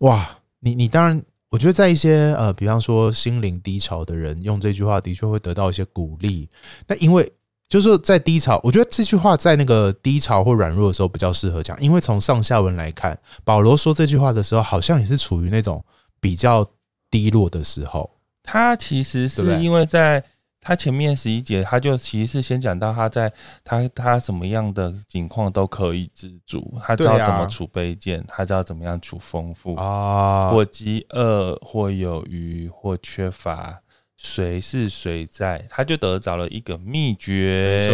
[0.01, 6.47] 哇，你你当然，我觉得在一些呃，比方说心灵低潮的人，用这句话的确会得到一些鼓励。
[6.85, 7.33] 那因为。
[7.69, 15.83] 就是在低潮，我觉得这句话在那个低潮或软弱的时候比较适合讲，因为从上下文来看，保罗说这句话的时候，好像也是处于那种
[16.21, 16.65] 比较
[17.11, 18.09] 低落的时候。
[18.41, 20.23] 他其实是因为在
[20.61, 23.31] 他前面十一节，他就其实是先讲到他在
[23.63, 33.81] 他他什么样的情况都可以自主，他知道怎么储备件，他知道怎么样储丰富啊，或饥饿，或有余，或缺乏。
[34.17, 37.87] 谁是谁在，他就得着了一个秘诀。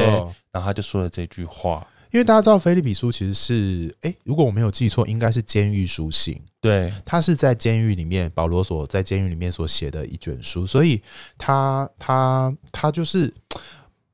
[0.53, 6.39] 然后他就说了这句话，因为大家知道菲利比书其实是，哎，如果我没有记错，应该是监狱书信。
[6.61, 11.01] 对，他是在监狱里面，保罗所在监狱里面所写的一卷书，所以
[11.39, 13.33] 他他他就是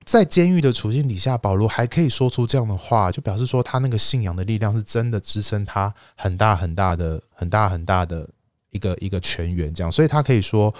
[0.06, 8.26] 在监狱的处境底下，保罗还可以说出这样的话，就表示说他那个信仰的力量是真的支撑他很大很大的很大很大的
[8.72, 10.74] 一个一个泉源，这样，所以他可以说。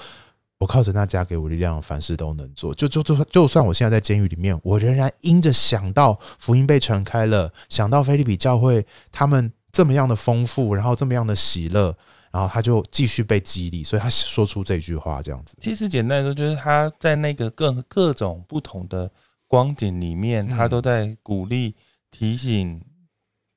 [0.60, 2.76] 我靠着那加给我力量，凡事都能做。
[2.76, 11.96] 就就就就算我现在在监狱里面，我仍然因着想到福音被传开了，想到菲利比教会他们这么样的丰富，然后这么样的喜乐，
[12.30, 15.56] 然后他就继续被激励，所以他说出这句话这样子。
[15.62, 19.10] 其实简单来说，就是他在那个各各种不同的
[19.48, 21.74] 光景里面，他都在鼓励、
[22.12, 22.82] 提醒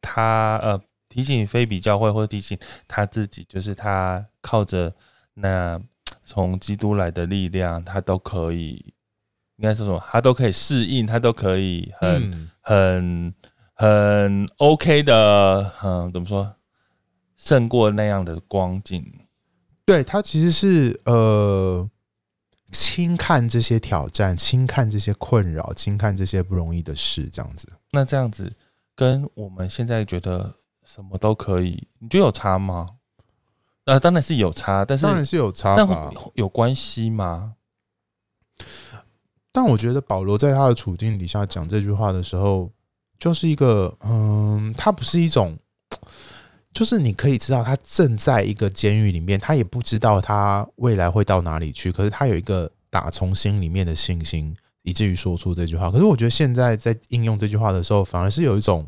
[0.00, 4.94] 他，呃，提醒腓立比教会，或者提醒他自己，就是他靠着
[5.34, 5.82] 那。
[6.24, 8.94] 从基督来的力量，他都可以，
[9.56, 10.02] 应该是什么？
[10.08, 13.34] 他都可以适应，他都可以很、嗯、很
[13.74, 16.54] 很 OK 的，嗯，怎么说？
[17.36, 19.04] 胜过那样的光景。
[19.84, 21.90] 对，他其实是呃，
[22.70, 27.68] 轻看这些挑战，轻看这些困扰，轻看这些不容易的事，这样子。
[27.90, 28.54] 那这样子
[28.94, 30.54] 跟我们现在觉得
[30.84, 32.86] 什么都可以，你觉得有差吗？
[33.84, 35.86] 呃，当然是有差，但是当然是有差，但
[36.34, 37.54] 有关系吗？
[39.50, 42.70] 但我觉得保罗在他的处境底下讲这句话的时候，
[43.18, 45.58] 就是一个，嗯，他不是一种，
[46.72, 55.90] 就是你可以知道他正在一个监狱里面，他也不知道他未来会到哪里去，可是他有一个打从心里面的信心，以至于说出这句话。
[55.90, 58.86] 可是我觉得现在在应用这句话的时候，反而是有一种，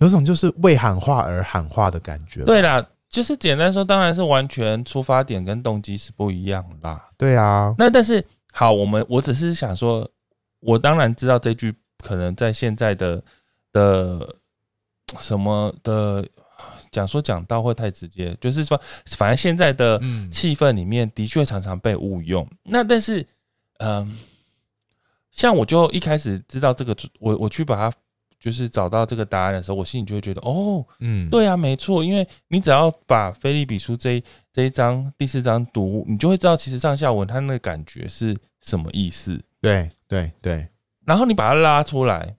[0.00, 2.44] 有一种就是为喊话而喊话的感觉。
[2.44, 2.86] 对啦。
[3.08, 7.08] 就是简单说，当然是完全出发点跟动机是不一样啦。
[7.16, 10.08] 对啊，那但是好，我们我只是想说，
[10.60, 13.22] 我当然知道这句可能在现在的
[13.72, 14.36] 的
[15.18, 16.22] 什么的
[16.90, 18.78] 讲说讲到会太直接，就是说，
[19.16, 19.98] 反正现在的
[20.30, 22.46] 气氛里面的确常常被误用。
[22.64, 23.26] 那但是，
[23.78, 24.18] 嗯，
[25.30, 27.96] 像我就一开始知道这个，我我去把它。
[28.38, 39.42] 就是找到这个答案的时候，我心里就会觉得，哦，嗯，对啊，没错，因为你只要把菲利比书这一这一章第四章读，你就会知道其实上下文它那个感觉是什么意思。
[39.60, 40.68] 对对对，
[41.04, 42.36] 然后你把它拉出来，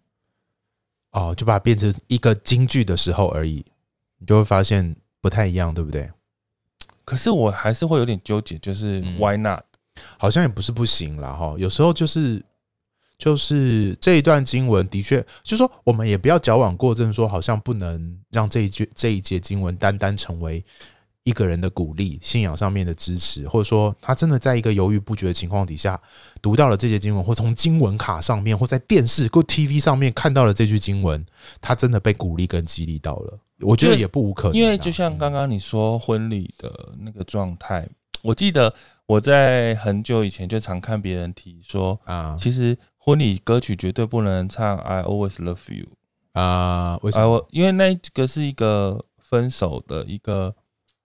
[1.11, 3.65] 哦，就把它变成一个京剧的时候而已，
[4.19, 6.09] 你就会发现不太一样，对不对？
[7.03, 9.61] 可是我还是会有点纠结，就是 why not？
[10.17, 12.41] 好像也不是不行啦哈，有时候就是。
[13.19, 20.63] 就是这一段经文的确，就是说我们也不要矫枉过正，说好像不能让这一句这一节经文单单成为
[21.23, 25.99] 一个人的鼓励、信仰上面的支持，或者说他真的在一个犹豫不决的情况底下
[26.41, 31.23] 读到了这节经文，或从经文卡上面，或在电视或 TV 上面看到了这句经文，
[31.59, 33.37] 他真的被鼓励跟激励到了。
[33.59, 37.85] 我觉得也不无可能，因为就像刚刚你说婚礼的那个状态，
[38.21, 38.73] 我记得
[39.05, 42.77] 我在很久以前就常看别人提说啊，其实。
[43.01, 45.87] 婚礼歌曲绝对不能唱 "I always love you"
[46.33, 46.99] 啊？
[47.01, 47.43] 为什么？
[47.49, 50.53] 因为那个是一个分手的一个，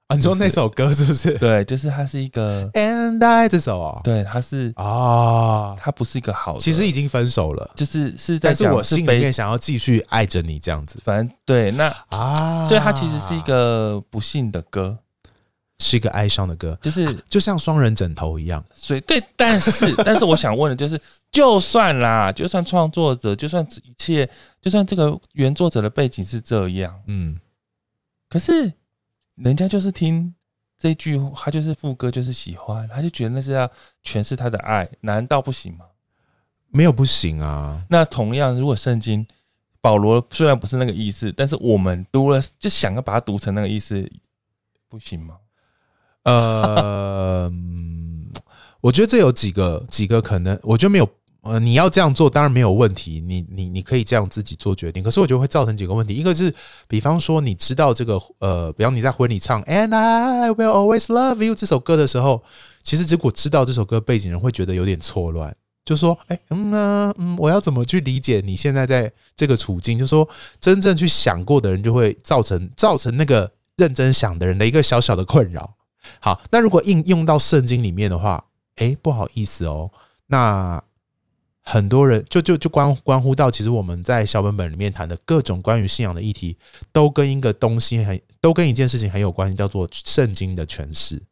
[0.09, 1.39] 啊，你说那首歌是不是？
[1.39, 11.01] 对，就是它是一个 "And I" 这首哦，对，它是啊，它不是一个好的，其实已经分手了，就是是在讲，但是我心里面想要继续爱着你这样子。
[11.03, 14.99] 反正对，那啊，所以它其实是一个不幸的歌。
[15.79, 18.65] 是一个哀伤的歌，就是、啊、就像双人枕头一样。
[18.73, 21.01] 所以对，但是 但是我想问的就是，
[21.33, 24.29] 就算啦，就算创作者，就算一切，
[24.61, 27.39] 就算这个原作者的背景是这样，嗯，
[28.29, 28.73] 可是
[29.35, 30.33] 人家就是听
[30.79, 33.69] 这句，他就是副歌，就是喜欢，他就觉得那是要
[34.05, 35.87] 诠释他的爱，难道不行吗？
[36.71, 37.85] 没有不行啊。
[37.89, 39.27] 那同样，如果圣经
[39.81, 44.09] 保罗虽然不是那个意思，但是我们读了就想要把它读成那个意思，
[44.89, 45.37] 不行吗？
[46.25, 47.53] 呃，
[48.81, 51.09] 我觉得这有几个几个可能，我觉得没有
[51.43, 55.03] 呃，你要这样做当然没有问题，你你你可以这样自己做决定。
[55.03, 56.53] 可是我觉得会造成几个问题，一个是，
[56.89, 62.43] 比方说你知道这个呃，比方你在婚礼唱 And I will always love you 这首歌的时候，
[62.83, 69.99] 其实如果知道这首歌背景人会觉得有点错乱，就说哎嗯呢嗯，我要怎么去理解你现在在这个处境？
[69.99, 70.27] 就说
[70.59, 75.75] 真正去想过的人就会造成造成那个认真想的人的一个小小的困扰。
[76.21, 78.45] 好，那如果应用到圣经里面的话，
[78.77, 79.91] 哎，不好意思哦，
[80.27, 80.83] 那
[81.61, 86.57] 很多人就就就关关乎到，其实我们在小本本里面谈的各种关于信仰的议题，
[86.93, 91.23] 都跟一个东西很，都跟一件事情很有关系，叫做圣经的诠释。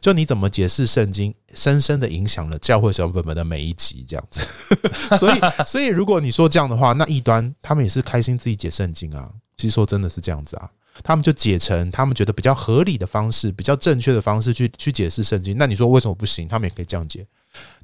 [0.00, 4.44] 就你怎么解释圣经，深深的影响了教会小本本的每一集，这样子。
[5.16, 9.30] 所以，所以如果你说这样的话，那异端他们也是开心自己解圣经啊。
[9.56, 10.70] 其实说真的是这样子啊，
[11.02, 15.56] 他们就解成他们觉得比较合理的方式，比较正确的方式去去解释圣经。
[15.58, 16.46] 那你说为什么不行？
[16.48, 17.26] 他们也可以这样解。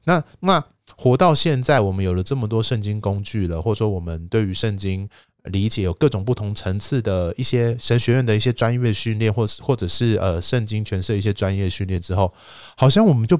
[0.04, 0.64] 那那
[0.96, 5.08] 活到现在，我们有了这么多圣经工具了，或者说我们对于圣经。
[5.50, 12.32] 理解有各种不同层次的一些神学院的一些专业训练，或是或者是呃圣经诠释一些专业训练之后，
[12.78, 13.38] 好像我们就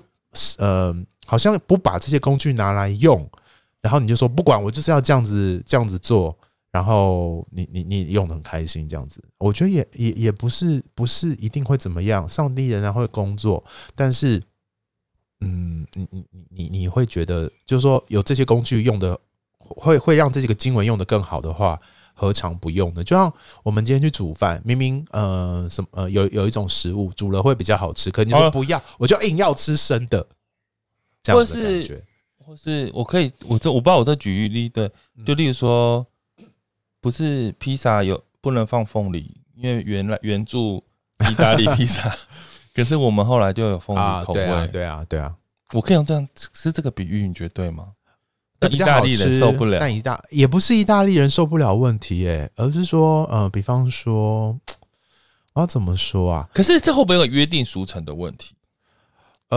[0.58, 3.26] 呃好像不把这些工具拿来用，
[3.80, 6.38] 然后你就说不管我就是要这样子这样子做，
[6.74, 13.62] 然后你你你用的很开心这样子，我觉得也也也不是不是一定会怎么样，上帝仍然会工作，
[13.94, 14.42] 但是
[15.40, 19.16] 嗯你你你你你会觉得就是说有这些工具用的。
[19.66, 21.80] 会会让这几个经文用的更好的话，
[22.12, 23.02] 何尝不用呢？
[23.02, 23.32] 就像
[23.62, 30.26] 我们今天去煮饭，明明呃什么呃有有一种食物煮了会比较好吃，可你说不要，我就硬要吃生的，
[31.22, 32.04] 这样子的感觉。
[32.44, 34.90] 或是我可以，我这我不知道我这举例对，
[35.24, 36.06] 就例如说，
[37.04, 42.10] 不是披萨有不能放凤梨，因为原来原著意大利披萨，
[42.72, 45.34] 可是我们后来就有凤梨口味，啊对啊对啊对啊，
[45.74, 47.88] 我可以用这样是这个比喻，你觉得对吗？
[48.70, 54.58] 意大利人受不了，但意大也不是意大利人受不了问题，诶，而是说，呃，比方说，
[55.52, 56.48] 我要怎么说啊？
[56.54, 58.54] 可是这会不会有约定俗成的问题？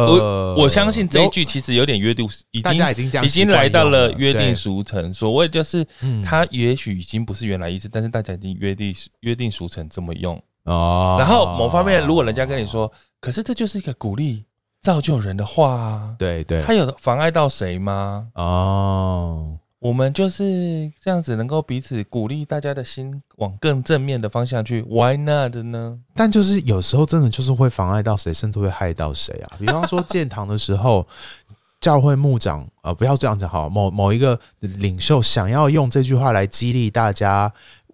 [0.05, 5.13] 呃，我相信这一句其实有点约定，已经已经来到了约定俗成。
[5.13, 5.86] 所谓就是，
[6.23, 11.17] 它也许已经不是原来意思，但是大家已经约定约定俗成这么用哦。
[11.19, 14.43] 然后某方面，如果人家跟你说，可是这就是一个鼓励。
[14.79, 18.27] 造就人的话啊，对对，他有妨碍到谁吗？
[18.36, 26.00] 哦，我们就是这样子，能够彼此鼓励大家的心往更正面的方向去，Why not 呢？
[26.16, 29.58] 但就是有时候真的就是会妨碍到谁，甚至会害到谁啊。
[29.60, 31.08] 比方说建堂的时候，
[31.80, 37.54] 教会牧长啊、不要这样子好，某某一个领袖想要用这句话来激励大家。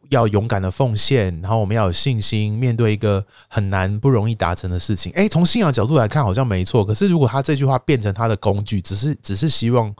[0.10, 5.12] 要勇敢的奉献，然后我们要有信心面对一个很难、不容易达成的事情。
[5.14, 6.86] 诶，从信仰角度来看，好像没错。
[6.86, 9.92] 可是如果他这句话变成他的工具，只是只是希望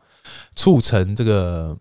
[0.56, 1.78] 促成这个，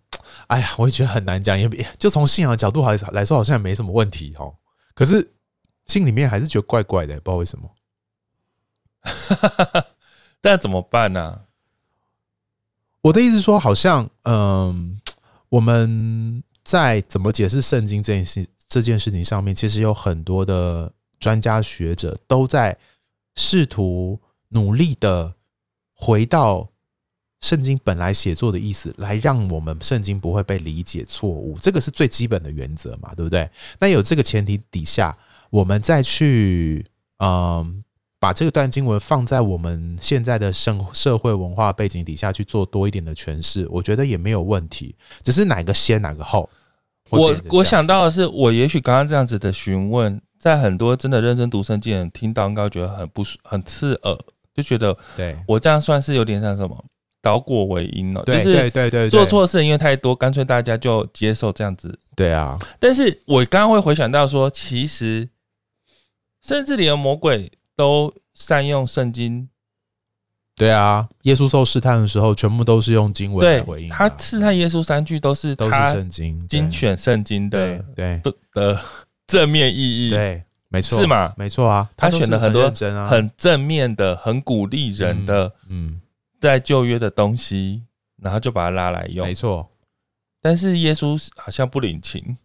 [0.46, 1.58] 哎呀，我也觉得很难讲。
[1.58, 4.54] 也就从信仰的角度来来说，好像也没什么问题哦。
[4.94, 5.32] 可是
[5.86, 7.70] 心里面还是觉得怪怪的，不知道为什么。
[10.40, 11.40] 但怎么办呢、啊？
[13.02, 15.00] 我的意思说，好像嗯，
[15.48, 16.42] 我们。
[16.64, 22.78] 在怎么解释圣经这件事这件事情上面，其实有很多的专家学者都在
[23.34, 25.34] 试图努力的
[25.92, 26.68] 回到
[27.42, 31.58] 圣经本来写作的意思，来让我们圣经不会被理解错误。
[31.60, 33.50] 这个是最基本的原则嘛，对不对？
[33.78, 35.14] 那有这个前提底下，
[35.50, 36.86] 我们再去
[37.18, 37.84] 嗯。
[38.22, 44.94] 把这个段经文放在我们现在的社社会文化背景底下去做多一点的诠释，我觉得也没有问题。
[45.24, 46.48] 只是哪个先哪个后。
[47.10, 54.16] 我我想到的是，我也许刚刚这样子的询问，在很多真的认真读圣经人听到，应该觉得很不很刺耳，
[54.54, 56.84] 就觉得对我这样算是有点像什么
[57.22, 61.98] 倒果为因了，就是对对对，做错事因为太多，干脆大家就接受这样子。
[62.14, 65.26] 对啊，但是我刚刚会回想到说，其实
[66.42, 67.50] 甚至连魔鬼。
[67.74, 69.48] 都善用圣经，
[70.54, 73.88] 对啊，耶稣受试探的时候，全部都是用经文来回应。
[73.88, 78.80] 他试探耶稣三句都是都是圣经精选圣经的，对的的
[79.26, 81.32] 正面意义，对，没错，是吗？
[81.34, 82.70] 没错啊，他选了很多
[83.08, 85.98] 很正面的、很鼓励人的，嗯，
[86.42, 87.84] 在旧约的东西，
[88.20, 89.70] 然后就把它拉来用，没错。
[90.42, 92.36] 但是耶稣好像不领情。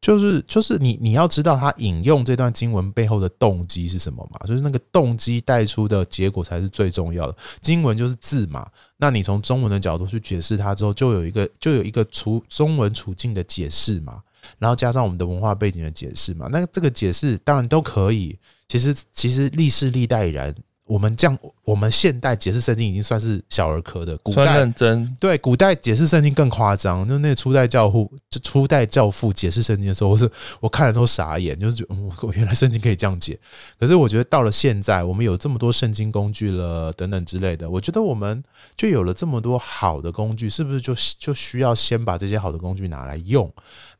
[0.00, 4.40] 就是就是你你要知道他引用这段经文背后的动机是什么嘛？
[4.46, 7.36] 就是那个动机带出的结果才是最重要的。
[7.60, 14.22] 经文就是字嘛，那你从中文的角度去解释它之后，就有一个就有一个处中文处境的解释嘛，
[14.58, 18.38] 然后加上我们的文化背景的解释嘛，那这个解释当然都可以。
[18.68, 20.54] 其实其实历世历代以来。
[20.90, 24.16] 我们这样，我们现代解释圣经已经算是小儿科的。
[24.18, 33.38] 古代认真对古代解释圣经更夸张，就那个初代教父，就初代教父解释圣经的时候，我是我看了都傻眼，就是觉得我原来圣经可以这样解。
[33.78, 38.42] 可是我觉得到了现在，我们有这么多圣经工具了，等等之类的，我觉得我们
[38.76, 43.48] 就有了这么多好的工具，是不是就就需要先把这些好的工具拿来用，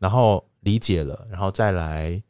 [0.01, 2.21] 然后理解了，然后再来。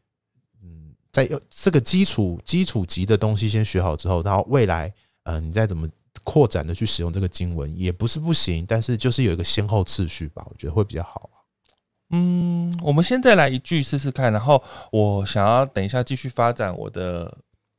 [1.13, 4.93] 在有这个基础基础级的东西先学好之后，然后未来，
[5.25, 5.89] 呃，你再怎么
[6.23, 11.37] 扩展的去使用这个经文也不是不行，但是就是有一个先后次序吧，我觉得会比较好啊。
[12.11, 17.37] 嗯，我们现在来一句试试看，然后我想要等一下继续发展我的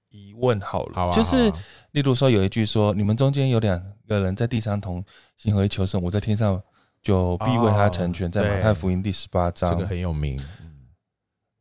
[0.09, 1.57] 疑问好了，好啊、就是啊
[1.91, 5.03] 例如说有一句说，你们中间有两个人在地上同
[5.37, 6.61] 心合意求生，我在天上
[7.01, 10.41] 就必为他成全，在马太福音第十八章，这个很有名。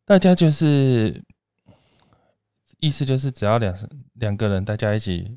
[0.07, 1.21] 大家就是
[2.81, 3.75] 意思就是只要两
[4.15, 5.37] 两个人大家一起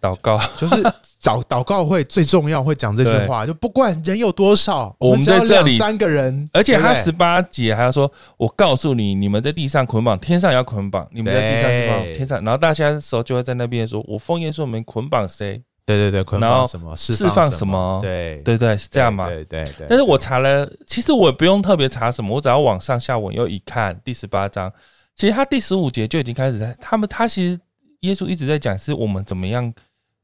[0.00, 0.82] 祷告，就是
[1.22, 12.02] 祷 祷告会最重要，会讲这句话，就不管人有多少，我们在这里三个人，而且他十八节还要说，我告诉你，你们在地上捆绑，天上也要捆绑；你们在地上是吧？
[12.14, 15.62] 天上，然后大家的时候就会在那边说，我奉耶稣名捆绑谁？
[15.86, 16.96] 对对对，捆绑什么？
[16.96, 18.00] 释放什么？
[18.02, 19.28] 对对对，是这样嘛？
[19.28, 19.86] 对对对。
[19.88, 24.72] 但是我查了，其实我也不用特别查什么，我只要往上下文又一看，第十八章，
[25.16, 27.58] 其实他第十五节就已经开始在他们，他其实
[28.02, 29.74] 耶稣一直在讲，是我们怎么样。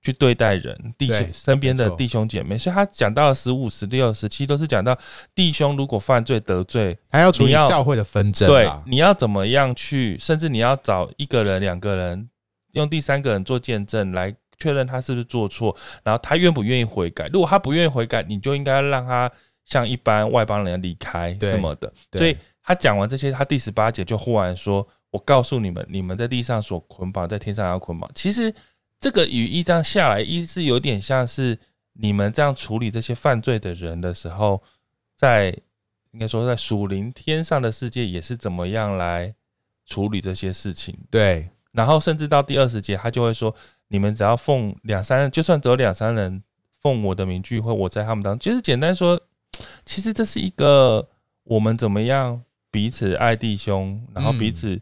[0.05, 4.99] 去对待人，弟兄身边的弟兄姐妹，所以他讲到十五、十六、十七都是讲到
[5.33, 8.49] 弟兄如果犯罪得罪，还要处理教会的纷争。
[8.49, 12.29] 对，你要怎么样去，甚至你要找一个人、两个人，
[12.73, 15.73] 用第三个人做见证来确认他是不是做错，
[16.03, 17.29] 然后他愿不愿意悔改。
[17.33, 19.31] 如果他不愿意悔改，你就应该让他
[19.65, 21.93] 像一般外邦人离开什么的。
[22.11, 28.55] 所以他讲完这些，他第十八节就忽然说：“我告诉你们，你们在地上所捆绑，在天上要捆绑。”其实。
[29.03, 31.59] 这个语义这样下来，意思有点像是
[31.95, 34.63] 你们这样处理这些犯罪的人的时候，
[35.17, 35.49] 在
[36.13, 39.35] 应该说在属灵天上的世界也是怎么样来
[39.85, 40.97] 处理这些事情。
[41.11, 43.53] 对，然后甚至到第二十节，他就会说：
[43.89, 46.41] 你们只要奉两三人，就算只有两三人
[46.81, 48.39] 奉我的名聚会，我在他们当中。
[48.39, 49.21] 就是简单说，
[49.85, 51.09] 其实这是一个
[51.43, 52.41] 我们怎么样
[52.73, 54.81] 彼此爱弟兄，然后彼此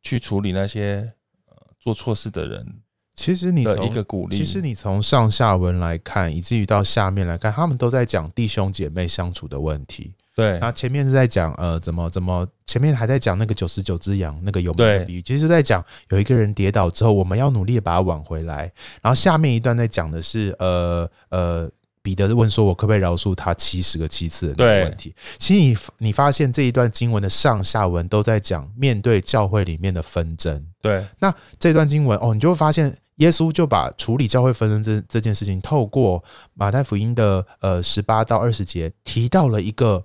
[0.00, 1.12] 去处理那些
[1.46, 2.66] 呃做错事的人。
[3.14, 10.14] 其实你从一个鼓励，其实你从上下文来看，以至于到下面来看，他们都在讲弟兄姐妹相处的问题。
[10.34, 18.72] 对，那前面是在讲呃怎么怎么，前面还在讲那个九十九只羊那个有名的比喻，其实就在讲有一个人跌倒之后，我们要努力的把它挽回来。
[19.02, 21.70] 然后下面一段在讲的是呃呃
[22.02, 25.14] 彼得问说，我可不可以饶恕他七十个七次的那个问题？
[25.38, 30.66] 其实你你发现这一段经文的上下文都在讲面对教会里面的纷争。
[30.80, 32.96] 对，那这段经文哦，你就会发现。
[33.16, 36.24] 耶稣就把处理教会纷争这这件事情，透过
[36.54, 40.02] 马太福音的呃十八到二十节，提到了一个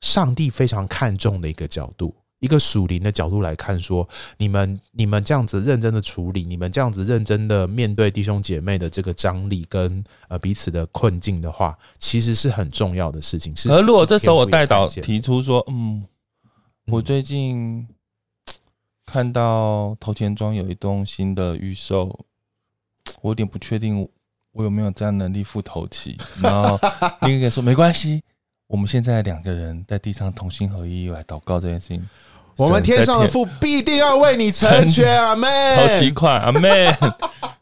[0.00, 4.08] 上帝非常看重的一个角度，一个属灵的角度来看，说
[4.38, 13.54] 你们你们这样子认真的处理，你们这样子认真的面对弟兄姐妹的这个张力跟呃彼此的困境的话，其实是很重要的事情。
[13.56, 16.04] 是，而如果这时候我代祷提出说，嗯，
[16.86, 17.86] 我最近
[19.04, 22.26] 看到头前庄有一栋新的预售。
[23.22, 24.06] 我有点不确定，
[24.50, 26.18] 我有没有这样能力付头期。
[26.42, 26.76] 然后
[27.22, 28.20] 另一个说没关系，
[28.66, 32.08] 我们现在两个人在地上同心合一来祷告这件事情，
[32.56, 35.20] 我们天上的父必定要为你成全。
[35.22, 35.46] 阿妹。
[35.76, 36.92] 好奇怪，阿妹，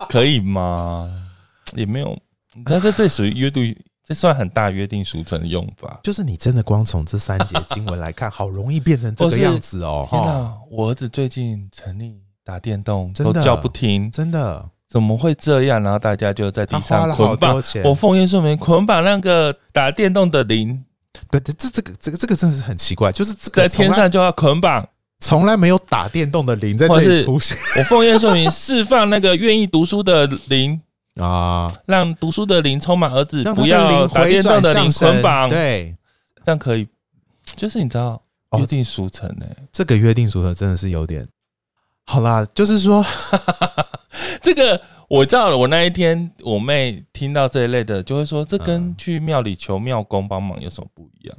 [0.09, 1.11] 可以吗？
[1.75, 2.17] 也没有，
[2.55, 3.77] 你知道这这属于约定，
[4.07, 5.99] 这算很大约定俗成的用法。
[6.03, 10.07] 就是你真的光从这三节经文来看，好容易变成这个样子哦。
[10.11, 14.65] 天哪，我儿子最近成立打电动，都叫不停，真的。
[14.87, 15.83] 怎么会这样？
[15.83, 17.61] 然后大家就在地上捆绑。
[17.83, 20.85] 我奉耶稣名捆绑那个打电动的灵。
[21.31, 24.87] 对，这这这个这个这个真的是很奇怪，就是在天上就要捆绑，
[25.21, 27.57] 从来没有打电动的灵在这里出现。
[27.79, 30.81] 我奉耶稣名释放那个愿意读书的灵
[31.21, 35.49] 啊，让读书的灵充满儿子，不要打电动的灵捆绑。
[35.49, 35.97] 对，
[36.45, 36.87] 这样可以。
[37.57, 38.21] 就是你知道
[38.59, 41.27] 约定俗成呢、欸，这个约定俗成真的是有点。
[42.07, 43.05] 好啦，就是说。
[44.41, 44.81] 这个
[45.15, 45.57] 我知道了。
[45.57, 51.37] 我那一天，我妹听到这一类的，就会说：“这跟去庙里求庙公帮忙有什么不一样？”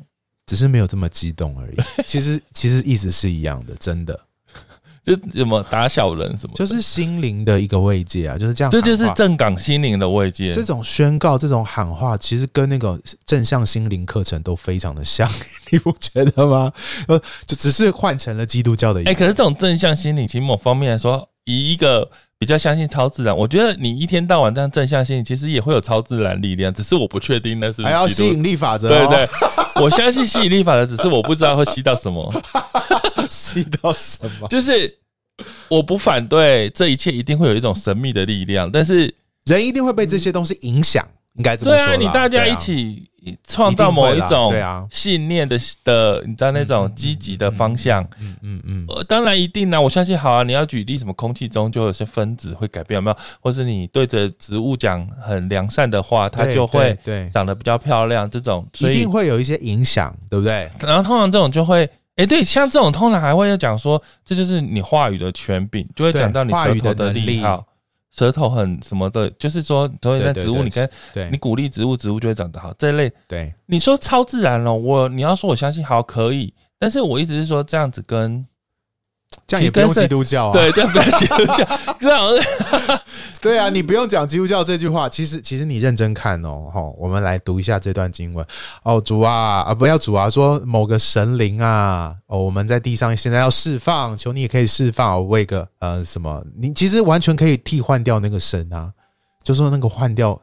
[0.47, 1.76] 只是没有这么激动而已。
[2.05, 4.17] 其实，其实意思是一样的，真的。
[5.03, 8.71] 就什么打小人什么，就是心灵的一个慰藉啊，就是这样。
[8.71, 10.53] 这就是正港心灵的慰藉。
[10.53, 15.30] 这种宣告，这种喊话，其实跟那个正向心灵课程都非常的像，
[15.69, 16.71] 你不觉得吗？
[17.07, 19.01] 呃，就只是换成了基督教的。
[19.05, 22.09] 哎，可是这种正向心灵，其实某方面来说，以一个。
[22.38, 27.86] 比较相信超自然，我觉得你一天到晚这样正向心，其实也会有超自然力量，只是我不确定那是不是。
[27.86, 32.32] 还要吸引力法则、哦，对对，我相信吸引力法则，只是我不知道会吸到什么，
[33.30, 34.98] 吸到什么，就是
[35.70, 39.14] 我不反对这一切，一定会有一种神秘的力量，但是
[39.46, 41.08] 人一定会被这些东西影响。
[41.36, 43.10] 应该这么说，对啊，你大家一起
[43.48, 44.54] 创造某一种
[44.90, 50.44] 信念的的，你知道那种积极的方向，嗯嗯嗯，呃，当然一定呢，我相信好啊。
[50.44, 53.18] 你要举例什么，空气中就有些分子会改变，有没有？
[53.40, 58.30] 或是你对着植物讲很良善的话，它就会对长得比较漂亮。
[58.30, 60.70] 这种一定会有一些影响，对不对？
[60.82, 67.66] 然后通常这种就会哎，对，像这种通常还会要讲说，这就是你话语的权柄，就会讲到你舌头的力道，
[68.16, 70.89] 舌头很什么的，就是说，所以在植物，你跟
[71.32, 72.74] 你鼓励植物，植物就会长得好。
[72.78, 78.45] 这一类，对，你说超自然了，我你要说我相信，好可以，但是我一直是说这样子跟。
[79.48, 80.54] 这样也不用基督教啊？
[80.58, 82.20] 对，这样不用基督教， 这样
[83.42, 85.08] 对啊，你不用讲基督教这句话。
[85.08, 88.46] 其实，其实你认真看哦，哈，我们来读一下这段经文
[88.84, 89.00] 哦。
[89.00, 96.44] 主啊啊，不要主啊，说某个神灵啊，哦，我们在地上现在要释放，求你也可以释放，为一个呃什么？
[96.58, 98.92] 你其实完全可以替换掉那个神啊，
[99.44, 100.42] 就说那个换掉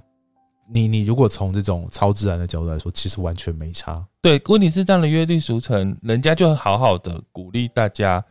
[0.73, 4.01] 你，你如果从这种超自然的角度来说，其实完全没差。
[4.21, 8.25] 对，问题是这样的约定俗成，人家就好好的鼓励大家。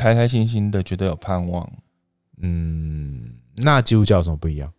[0.00, 1.70] 开开心心的，觉得有盼望。
[2.42, 4.72] 嗯，那基督教有什么不一样？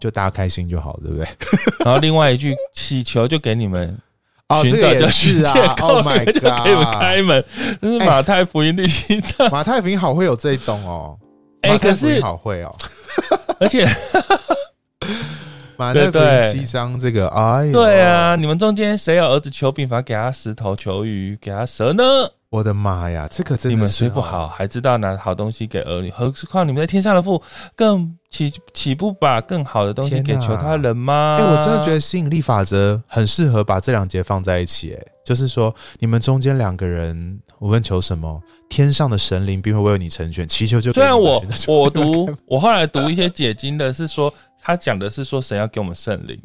[0.00, 1.26] 就大家开心就好，对不对？
[1.86, 3.96] 然后另外一句，祈求就给你们
[4.48, 5.74] 哦，这也是啊。
[5.80, 7.44] Oh my god，给你们开门。
[7.80, 9.48] 这是马太福音第七章。
[9.50, 11.16] 马太福音好会有这种哦。
[11.62, 12.74] 哎，可是好会哦。
[13.60, 13.86] 而且
[15.76, 22.02] 马太福音七章这个，哎，对啊，你们中间谁有儿子求饼，反而给他石头；求鱼，给他蛇呢？
[22.54, 27.42] 我的妈呀，这个真的是你们睡不好，还知道拿好东西给儿女，何况你们在天上的父，
[27.74, 31.34] 更岂岂不把更好的东西给求他人吗？
[31.36, 34.94] 哎、欸，我真的觉得吸引力法则很适合把这两节放在一起。
[34.94, 40.92] 哎，就是说你们中间两个人，无论求什么，天上的神灵必会为你成全，祈求就。
[40.92, 44.32] 虽然我我 读我后来读一些解经的是说，
[44.62, 46.40] 他讲的是说神要给我们圣灵，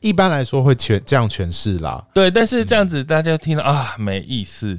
[0.00, 2.04] 一般来说会全这样诠释啦。
[2.12, 4.76] 对，但是这样子大家听了、嗯、啊没意思。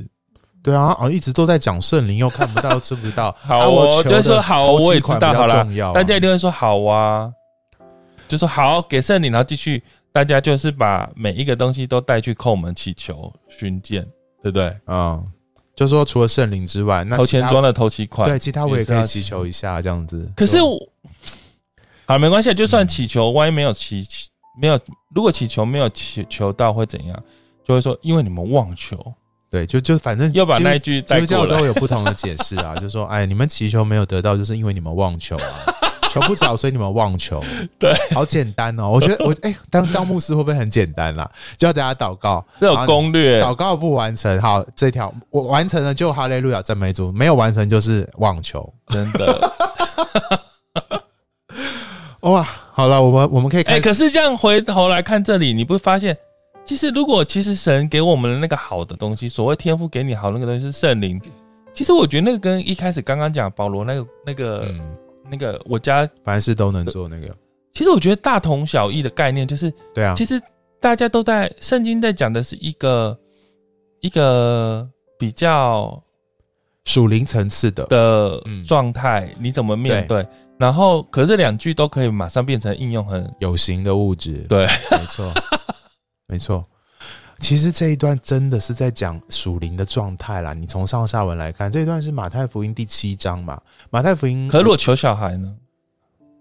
[0.66, 3.32] 对啊，哦，一直都在讲圣灵，又看不到， 吃不到。
[3.39, 5.63] 好、我就是说好，我也知道，好了，
[5.93, 7.32] 大家一定会说好啊，
[8.28, 14.01] 就说好给圣灵，然后继续，大家就是把每一个东西都带去叩门祈求寻见，
[14.41, 14.76] 对不对？
[14.88, 15.24] 嗯，
[15.76, 20.28] 就说除了圣灵之外，那头前装的头期款，对，其他我也可以祈求一下，这样子。
[20.36, 20.80] 可是我，
[22.07, 24.03] 好，没关系，就算祈求，万一没有祈
[24.59, 24.80] 没有，
[25.13, 27.24] 如果祈求没有祈求到会怎样？
[27.63, 28.97] 就会说因为你们妄求。
[29.56, 35.47] 对，就就反正要把那一句基督教都有不同的解释啊， 就说哎，你们祈求没有得到，就是因为你们妄求啊，
[36.12, 37.41] 求不着，所以你们妄求。
[37.80, 41.32] 对，好简单哦，我觉得我哎，当当牧师会不会很简单啦？
[41.58, 49.51] 就要大家祷告，这有攻略，祷告不完成，好，这条我完成了就哈利路亚赞美主，没有完成就是妄求，真的。
[52.20, 53.76] 哇，好了，我们我们可以看。
[53.76, 56.18] 哎，可是这样回头来看这里，你不会发现？
[56.66, 61.22] 其实，如果其实神给我们的那个好的东西，所谓天赋给你好的那个东西是圣灵。
[61.72, 64.97] 其实我觉得那个跟一开始刚刚讲保罗那个那个、嗯、
[65.30, 67.28] 那个我家凡事都能做那个，
[67.72, 70.41] 其实我觉得大同小异的概念就是，对啊，其实
[70.80, 73.16] 大家都在圣经在讲的是一个
[73.99, 74.88] 一个
[75.20, 76.01] 比较
[76.86, 77.86] 属灵层次的。
[77.88, 80.26] 的状态，你怎么面对？
[80.57, 85.30] 然后，可是这两句都可以马上变成应用很有形的物质，对，没错。
[86.28, 86.65] 没错，
[87.39, 90.53] 其实这一段真的是在讲属灵的状态啦。
[90.53, 93.61] 你从上下文来看，这一段是马太福音第七章嘛？
[93.91, 95.55] 马太福音，可如果求小孩呢？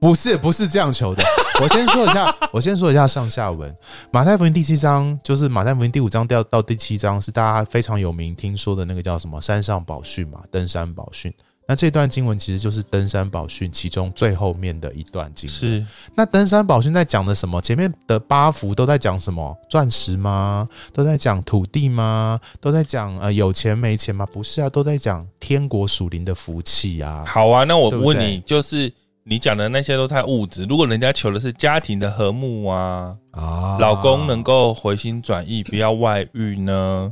[0.01, 1.22] 不是，不是这样求的。
[1.62, 3.74] 我先说一下，我先说一下上下文。
[4.11, 10.43] 马太福音第七章就是马太福音第五章掉到第七章，是大家非常有名听说的那个叫什么山上宝训嘛？
[10.51, 11.32] 登山宝训。
[11.67, 15.81] 那这段经文其实就是登山宝训其中最后面的一段经文。
[15.81, 17.61] 是，那登山宝训在讲的什么？
[17.62, 19.57] 前面的八福都在讲什么？
[19.71, 20.69] 钻石吗？
[20.93, 22.39] 都在讲土地吗？
[22.61, 24.27] 都在讲呃有钱没钱吗？
[24.27, 27.25] 不是啊，都在讲天国属灵的福气啊。
[27.27, 28.93] 好啊，那我问你，对对就是
[29.23, 30.65] 你讲的那些都太物质。
[30.65, 37.11] 如果人家求的是家庭的和睦啊，啊，老公能够回心转意，不要外遇呢？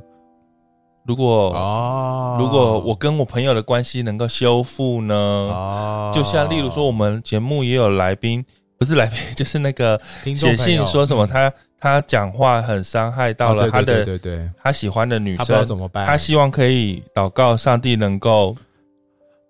[1.05, 5.14] 如果哦，如果我跟我朋友的关系能够修复呢？
[5.14, 8.44] 哦，就像例如说，我们节目也有来宾，
[8.78, 10.00] 不是来宾， 就是那个
[10.36, 16.07] 写信说什么他，他他讲话很伤害到了他的，对对对，他喜欢的女生怎么办？
[16.07, 18.57] 他希望可以祷告上帝能够，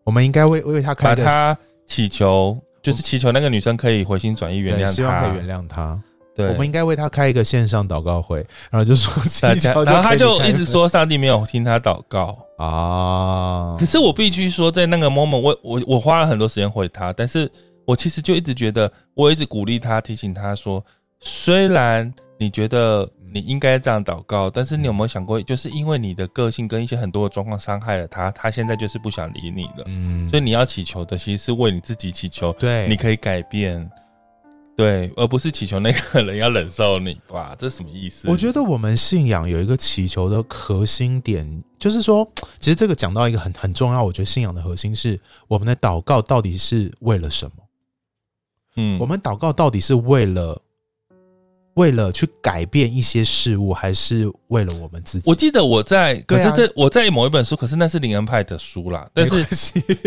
[0.05, 6.01] 我们应该为为他开把他祈求，就是祈求那个女生可以回心转意，原谅他，希望可以原谅他。
[6.35, 8.39] 对，我们应该为他开一个线上祷告会，
[8.71, 9.23] 然后就说，
[9.85, 13.77] 然后他就一直说上帝没有听他祷告啊。
[13.79, 17.51] 可是我必须说，在那个 moment，我我我花了很多时间回他，但是
[17.85, 20.83] 我其实就一直觉得，我一直鼓励他，提醒他说，
[21.21, 29.85] 虽然你觉得你应该这样祷告，但是你有没有想过，就是因为你的个性跟一些很多的状况伤害了他，他现在就是不想理你了。
[29.87, 33.91] 嗯，所以你要祈求的其实是为你自己祈求，对，你可以改变。
[34.75, 37.55] 对，而不是祈求那个人要忍受你哇？
[37.61, 38.29] 这是什么意思？
[38.29, 42.27] 我觉得我们信仰有一个祈求的核心点，就是说，
[42.59, 44.03] 其实这个讲到一个很很重要。
[44.03, 47.53] 我觉得信仰的核心是我们的祷告到底是为了什么？
[48.77, 50.61] 嗯，我们祷告到底是为了
[51.75, 55.31] 为了去改变一些事物，还是为了我们自己？
[55.31, 59.07] 我记得我在，可是这我在某一本书，可是那是林恩派的书啦。
[59.13, 59.45] 但是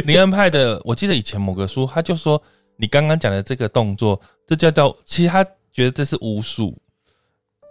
[0.06, 2.42] 林恩派的，我记得以前某个书，他就说。
[2.78, 6.78] 你刚刚讲的这个动作，这叫叫，其实他觉得这是巫术。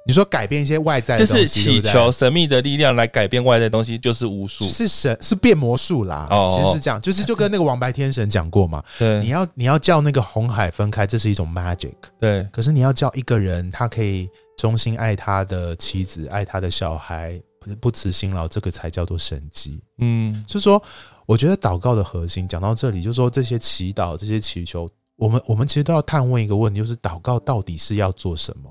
[0.07, 6.29] 你说改变一些外在的东西，就是祈求神秘的力量来改变外在的东西，就是巫术，是神是变魔术啦。
[6.31, 8.85] 哦，其实是这样，就是就跟那个王白天神讲过嘛。
[8.99, 11.95] 对，你要你要叫那个红海分开，这是一种 magic。
[12.21, 14.29] 对，可是你要叫一个人，他可以
[14.59, 19.83] 忠心爱他的妻子，爱他的小孩，不不辞辛劳，这个才叫做神迹。
[19.97, 20.83] 嗯，就是说。
[21.27, 28.71] 我觉得祷告的核心讲到这里，就是说这些祈祷、这些祈求，我们我们其实都要探问一个问题，就是祷告到底是要做什么？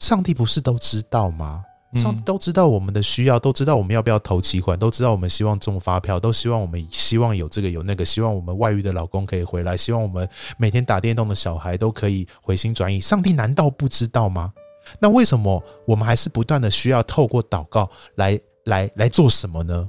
[0.00, 1.62] 上帝不是都知道吗？
[1.96, 10.28] 上帝都知道我们的需要，都知道我们要不要投期款，都知道我们希望中发票，都希望我们希望有这个有那个，希望我们外遇的老公可以回来，希望我们
[10.58, 13.00] 每天打电动的小孩都可以回心转意。
[13.00, 14.52] 上帝难道不知道吗？
[14.98, 19.88] 那为什么我们还是不断的需要透过祷告来来来做什么呢？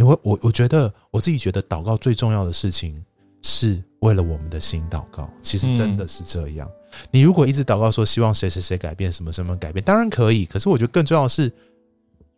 [0.00, 3.04] 因为我我觉得我自己觉得祷告最重要的事情
[3.42, 6.66] 是为了我们的心祷告，其实真的是这样。
[7.10, 10.46] 你如果一直祷告说希望谁谁谁改变什么什么改变，当然可以。
[10.46, 11.52] 可是我觉得更重要的是，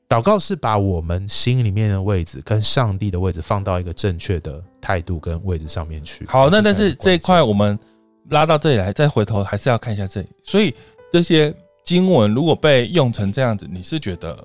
[0.08, 6.26] 祷告是把我们心里面的位置跟上帝的位置放到一个正确的态度跟位置上面去。
[6.26, 7.78] 好，那但是这一块我们
[8.30, 10.28] 拉到这里来，再回头还是要看一下这里。
[10.42, 10.74] 所以
[11.12, 11.54] 这些
[11.84, 14.44] 经文如果被用成这样子，你是觉得？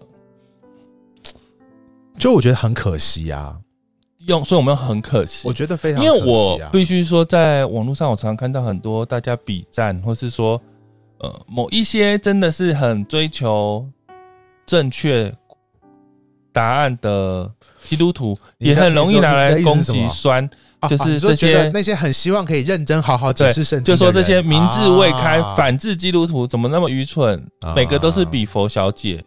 [2.18, 3.56] 就我觉得很可惜啊，
[4.26, 10.60] 用所以我们很可惜，我觉得非常可惜啊，因为我必须说，在网络上我常常看到很多大家比赞，或是说，
[11.20, 13.88] 呃，某一些真的是很追求
[14.66, 15.32] 正确
[16.52, 17.52] 答案的
[17.82, 20.50] 基督徒，也很容易拿来攻击酸，
[20.90, 29.24] 就是这些那些很希望可以认真好好解释圣经，就说这些明智未开、反智基督徒怎么那么愚蠢，每个都是比佛小姐。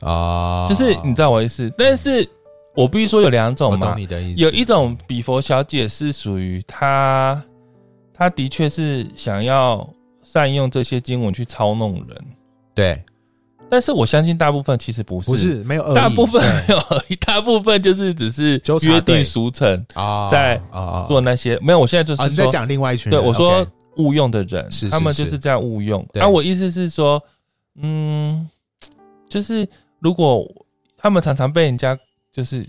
[0.00, 2.28] 啊，就是你知道我意思，但是
[2.74, 3.96] 我必须说有两种嘛，
[4.36, 7.42] 有一种比佛小姐是属于她，
[8.14, 9.86] 她的确是想要
[10.22, 12.24] 善用这些经文去操弄人，
[12.74, 13.02] 对，
[13.68, 16.80] 但是我相信大部分其实不是，不是没有恶意，大部分没有
[17.26, 20.60] 大部分就是只是约定俗成啊，在
[21.06, 27.22] 做那些没有，我现在就是在讲另外一群人，对我说误用的人，他们就是这样误用，那我意思是说，
[27.82, 28.48] 嗯，
[29.28, 29.68] 就是。
[30.00, 30.46] 如果
[30.96, 31.98] 他们常常被人家
[32.32, 32.68] 就是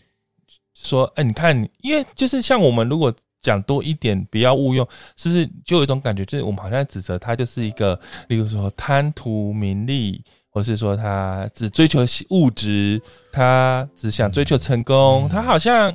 [0.74, 13.02] 说，哎，你看，因为就是像我们如果讲多一点，不要误用，是不是就有一种感觉，就是我们好像指责他就是一个，例如说贪图名利，或是说他只追求物质，
[13.32, 15.90] 他只想追求成功，他好像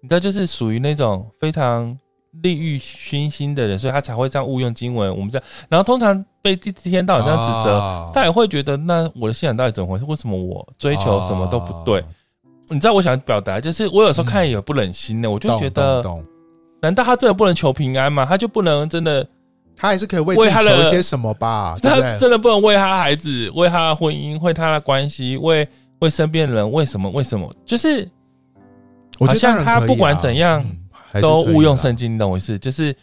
[0.00, 1.98] 你知道，就是属于那种非常。
[2.42, 5.10] 利欲熏心的人，所以他才会这样误用经文。
[5.10, 10.04] 我们这样，然后通常被一天到晚这样指责，哦、他也会觉得，那我的信仰到底怎么回事？
[10.04, 12.00] 为什么我追求什么都不对？
[12.00, 12.04] 哦、
[12.68, 16.04] 你知道，我想表达就是，我有时候看也不忍心的，嗯、我就觉得，
[16.82, 18.26] 难道他真的不能求平安吗？
[18.26, 19.26] 他就不能真的？
[19.76, 21.74] 他还是可以为他求一些什么吧？
[21.82, 25.66] 他真的不能为他孩子、为他的婚姻、为他的关系、为
[25.98, 26.70] 为身边人？
[26.70, 27.10] 为什么？
[27.10, 27.50] 为什么？
[27.64, 28.08] 就是，
[29.18, 30.62] 我觉得他不管怎样。
[30.62, 30.78] 嗯
[31.20, 32.58] 都误用圣经，你懂我意思？
[32.58, 32.94] 就是，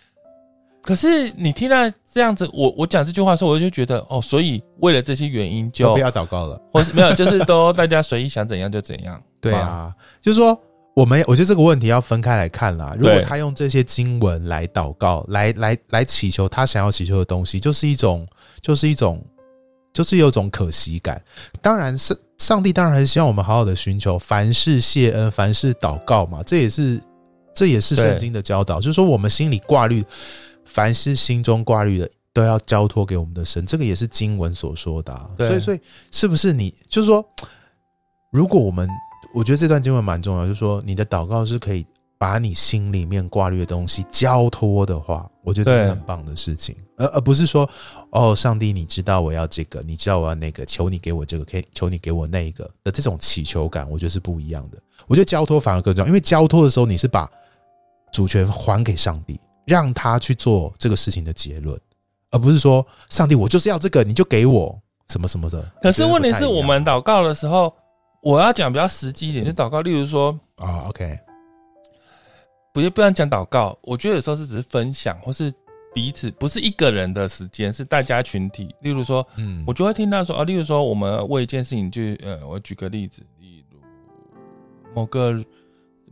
[0.82, 1.78] 可是你听到
[2.12, 9.22] 这样子，我我讲这句话的时候，我就觉得哦，所以为了这些原因就，就不要祷告了，或是没有，就是都大家随意想怎样就怎样。
[9.40, 10.60] 对啊，就是说，
[10.96, 12.96] 我们我觉得这个问题要分开来看啦。
[13.00, 18.26] 如果他用这些经文来祷告，来来来祈求他想要祈求的东西，就是一种，
[18.62, 19.24] 就是一种，
[19.94, 21.22] 就是有种可惜感。
[21.62, 27.02] 当然是上帝，当然还是希望我们好好的寻求，凡事谢恩，凡事祷告嘛，这也是。
[27.62, 30.04] 这也是圣经的教导，就是说我们心里挂虑，
[30.66, 33.64] 凡是心中挂虑的，都要交托给我们的神。
[33.68, 35.32] 这个也是经文所说的。
[35.38, 37.24] 所以，所以是不是你就是说，
[38.32, 38.90] 如果我们，
[39.32, 41.86] 我觉得这段经文蛮重要，就是说你的祷告是可以
[42.18, 47.70] 把你心里面挂虑的东西交托的话，我觉得这是很棒的事情，而而不是说，
[48.10, 54.82] 哦，上帝，你知道我要这个，你知道我要那个，求你给我这个，可以求你给我那个的这种祈求感，我觉得是不一样的。
[55.06, 57.30] 我觉得交托反而更重要，因为交托的时候你是把
[58.12, 61.80] 主权还给上帝，让他去做这个事情的结论，
[62.30, 65.72] 而不是说上帝，我就是要这个，你就给我什么什么的。
[65.82, 67.74] 可是问题是我们祷告的时候，
[68.22, 71.18] 我要讲比较实际一点，就祷告，例如说啊，OK，
[72.74, 75.52] 不就不要讲祷告，我觉得有时候是只是分享，或是
[75.94, 78.74] 彼此，不是一个人的时间，是大家群体。
[78.82, 83.80] 例如说，嗯，我就会听到说啊，例如说，我们为一件事情就呃，我举个例子，例如
[84.96, 85.34] 某个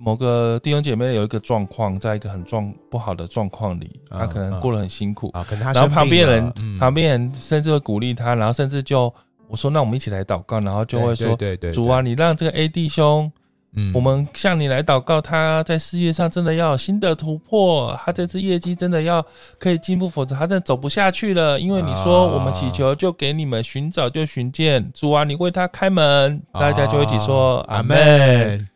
[0.01, 9.13] 某个弟兄姐妹有一个状况，在一个很状不好的状况里，他可能过得很辛苦啊，可能他然后旁边人、嗯、旁边人甚至会鼓励他，然后甚至就
[9.47, 13.29] 我说，那我们一起来祷告，然后就会说，对对，对对，主啊，你让这个 A 弟兄。
[13.73, 19.23] 嗯，我们向你来祷告，他在事业上真的要有新的突破，他这次业绩真的要
[19.59, 21.59] 可以进步，否则他真的走不下去了。
[21.59, 28.67] 因为你说我们祈求就给你们，寻找就寻见，主啊，你为他开门，大家就一起说阿门。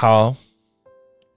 [0.00, 0.34] 好。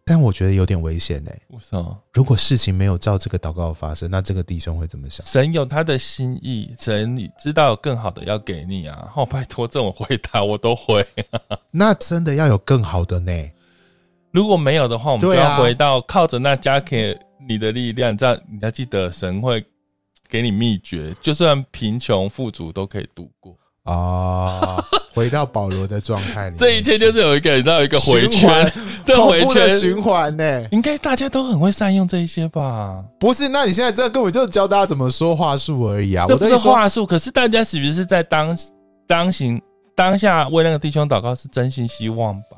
[0.05, 1.41] 但我觉得有点危险呢、欸。
[1.49, 2.01] 为什么？
[2.13, 5.25] 如果事情没有照这个祷告发生，那这个弟兄会怎么想？
[5.25, 9.11] 神有他的心意，神你知道有更好的要给你啊！
[9.17, 11.05] 哦，拜托，这种回答我都会。
[11.71, 13.51] 那真的要有更好的呢？
[14.31, 18.17] 如果没有的话，我们就要回到靠着那加给你的力量。
[18.17, 19.61] 这样你要记得，神会
[20.29, 23.57] 给你秘诀，就算贫穷富足都可以度过。
[23.83, 24.81] 啊，
[25.13, 28.71] 回到保罗的状态里，这一切就是有一个，你知道有一个回圈，
[29.03, 33.03] 这回圈循环呢，应该大家都很会善用这一些吧？
[33.19, 36.25] 不是，那你现在这根本就是教大家怎么说话术而已啊！
[36.29, 38.57] 这不是话术，可是大家是不是在当
[39.05, 39.61] 当行
[39.93, 42.57] 当下为那个弟兄祷告是真心希望吧？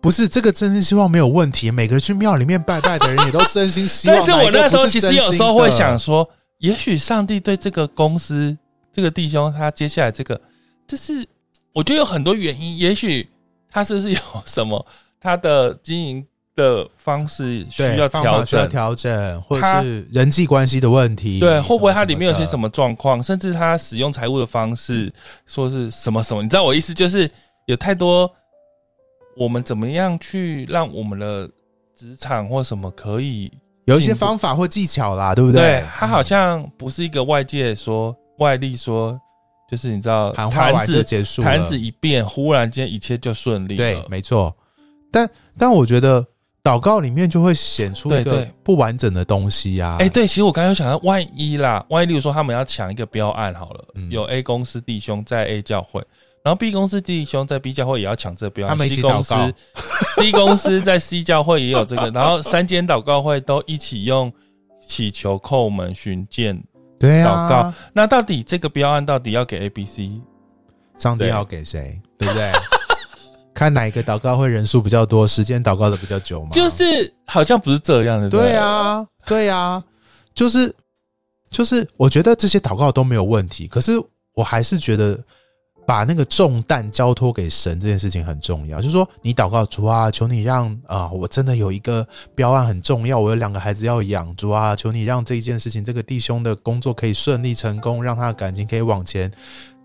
[0.00, 4.14] 不是这个真心希望没有问题，每个人去庙里面拜拜的人也都真心希望。
[4.16, 6.28] 但是我那时候其实有时候会想说，
[6.58, 8.56] 也许上帝对这个公司。
[8.92, 10.38] 这个弟兄他接下来这个，
[10.86, 11.26] 就是
[11.72, 13.26] 我觉得有很多原因，也许
[13.70, 14.84] 他是不是有 什么
[15.18, 25.10] 他的经营的方式需要调整、调整，或者是人际关系的问题，对，会不会他里面有些什么状况，甚至他使用财务的方式，
[25.46, 26.42] 说是什么什么？
[26.42, 27.30] 你知道我意思就是
[27.64, 28.30] 有太多，
[29.34, 31.48] 我们怎么样去让我们的
[31.96, 33.50] 职场或什么可以
[33.86, 35.62] 有一些方法或技巧啦，对不对？
[35.62, 38.14] 对，他好像不是一个外界说。
[38.42, 39.18] 外力说，
[39.70, 43.78] 就是你知道，坛子结束，坛子一变，忽然间一切就顺利了。
[43.78, 44.54] 对，没错。
[45.10, 46.22] 但但我觉得
[46.62, 49.96] 祷告里面就会显出一个不完整的东西呀、啊。
[50.00, 56.02] 哎、欸，对，其实我刚刚有想到，万一啦，万一，例如说他们要抢一个标案好了，嗯、有 A 公司弟兄在 A 教会，
[56.44, 59.50] 然后 B 公司弟兄在 B 教会也要抢这个标案，他们一起祷告。
[60.20, 64.32] D 公司在 C 教会也有这个，然后三间祷告会都一起用
[64.86, 66.62] 祈求叩门寻见。
[67.02, 67.74] 对啊，祷告。
[67.92, 70.20] 那到底这个标案到底要给 A、B、C？
[70.96, 72.00] 上帝要给谁？
[72.16, 72.52] 对不对？
[73.52, 76.48] 看哪一个祷告会人数比较多，时间祷告的比较久吗？
[76.52, 78.30] 就是好像不是这样的。
[78.30, 79.82] 对啊，对啊，
[80.32, 80.74] 就是
[81.50, 83.92] 就是，我觉得这些祷告都没有问题，可是
[84.34, 85.18] 我还是觉得。
[85.92, 99.30] 把那个重担交托给神这件事情很重要，就是说你祷告主啊，求你让啊，我真的有一个标案很重要，我有两个孩子要养，主啊，求你让这一件事情，这个弟兄的工作可以顺利成功，让他的感情可以往前。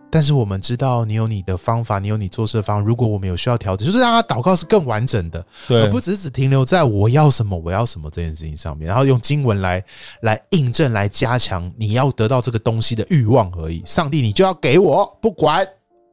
[0.09, 2.85] 但是我们知道你有你的方法，你有你做事的方法。
[2.85, 9.83] 如果我们有需要调整，就是让他祷告是更完整的，而不只是只停留在我要什么我要什么这件事情上面，然后用经文来
[10.21, 13.83] 来印证来加强你要得到这个东西的欲望而已。
[13.85, 15.67] 上帝，你就要给我，不管。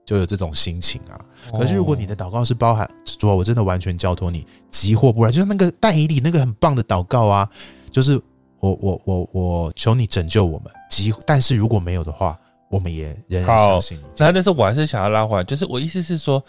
[0.05, 1.18] 就有这种心情啊！
[1.52, 7.48] 可是如果你的祷告是包含主啊，我真的完全交托你，急或不然，就是那个但以理那个很棒的祷告啊，
[7.90, 8.20] 就是
[8.61, 12.38] 我我我我求你拯救我们，急，但是如果没有的话，
[12.68, 14.02] 我们也仍然相信你。
[14.18, 16.42] 那但是我还是想要拉回来，就是我意思是说，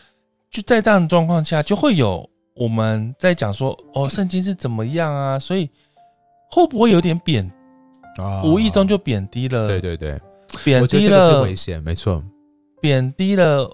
[0.49, 5.39] 就在这样的状况下，就会有我们在讲说哦，圣经是怎么样啊？
[5.39, 5.69] 所以
[6.51, 7.49] 会不会有点贬
[8.17, 8.41] 啊？
[8.43, 9.67] 无意中就贬低了？
[9.67, 10.19] 对对对，
[10.63, 12.23] 贬低了是危险，没错。
[12.81, 13.69] 贬低了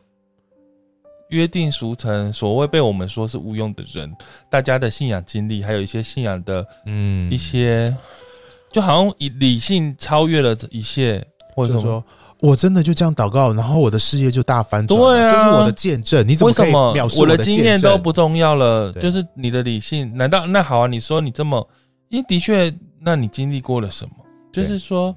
[1.29, 4.13] 约定俗成，所谓被我们说是无用的人，
[4.49, 7.85] 大家的信仰经历，还有一些信仰的，嗯，一些，
[8.71, 12.03] 就好像以理性超越了这一切，或者说，
[12.39, 16.27] 我真的就这样祷告，然后我的事业就大翻转，对啊，这是我的见证。
[16.27, 17.33] 你怎么可以描述我的？
[17.33, 20.87] 我的经验都不重要了，就是你的理性，难道那好啊？
[20.87, 21.67] 你说你这么，
[22.09, 24.11] 因为的确，那你经历过了什么？
[24.51, 25.15] 就是说。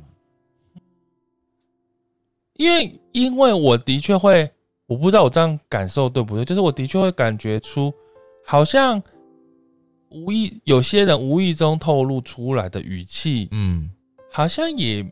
[2.57, 4.51] 因为，因为我的确会，
[4.87, 7.95] 我不知道我这样感受对不对，就是我的确会感觉出，
[8.45, 9.01] 好像
[10.11, 13.89] 无意有些人无意中透露出来的语气，嗯，
[14.33, 15.07] 好像也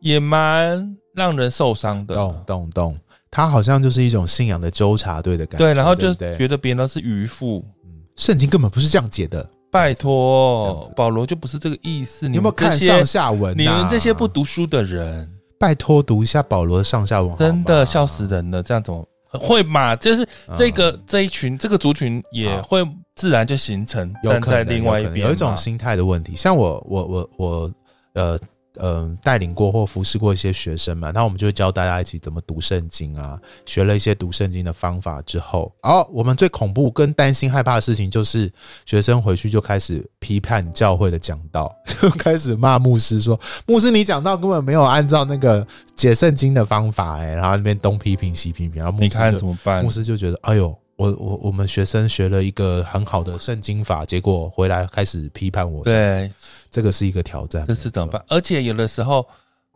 [0.00, 2.14] 也蛮让人受伤的。
[2.14, 2.98] 懂懂懂，
[3.30, 7.64] 他好像就是一种信仰的纠察队的感觉，对，然后就觉得别人都是渔夫。
[7.82, 12.26] 嗯，圣经根本不是这样解的，拜托，保罗就不是这个意思。
[12.26, 13.56] 你，你有没有看上下文啊？
[13.56, 15.26] 你们这些不读书的人。
[15.58, 18.62] 拜托读一下保罗的上下文，真的笑死人了！
[18.62, 19.94] 这样怎么会嘛？
[19.96, 22.82] 就是这个、嗯、这一群这个族群也会
[23.14, 26.36] 自然就形成有站在另外一边，有一种心态的问题。
[26.36, 27.72] 像我，我，我，我，
[28.14, 28.38] 呃。
[28.80, 33.38] 嗯，带领过或服侍过一些学生嘛，那我们就会教大家一起怎么读圣经啊。
[33.66, 38.50] 学了一些读圣经的方法之后，哦，我们最恐怖跟担心害怕的事情就是，
[38.84, 41.74] 学生回去就开始批判教会的讲道，
[42.18, 49.84] 开始骂牧师说，牧师你讲道根本没有按照那个解圣经的方法，欸，哎，然后那边东批评西批评，然后牧师你看怎么办？
[49.84, 50.76] 牧师就觉得，哎呦。
[50.98, 55.84] 我我我们学生学了一个很好的圣经法，结果回来开始批判我。
[55.84, 56.28] 对，
[56.70, 57.66] 这个是一个挑战。
[57.66, 58.24] 这是怎么办？
[58.28, 59.26] 而且有的时候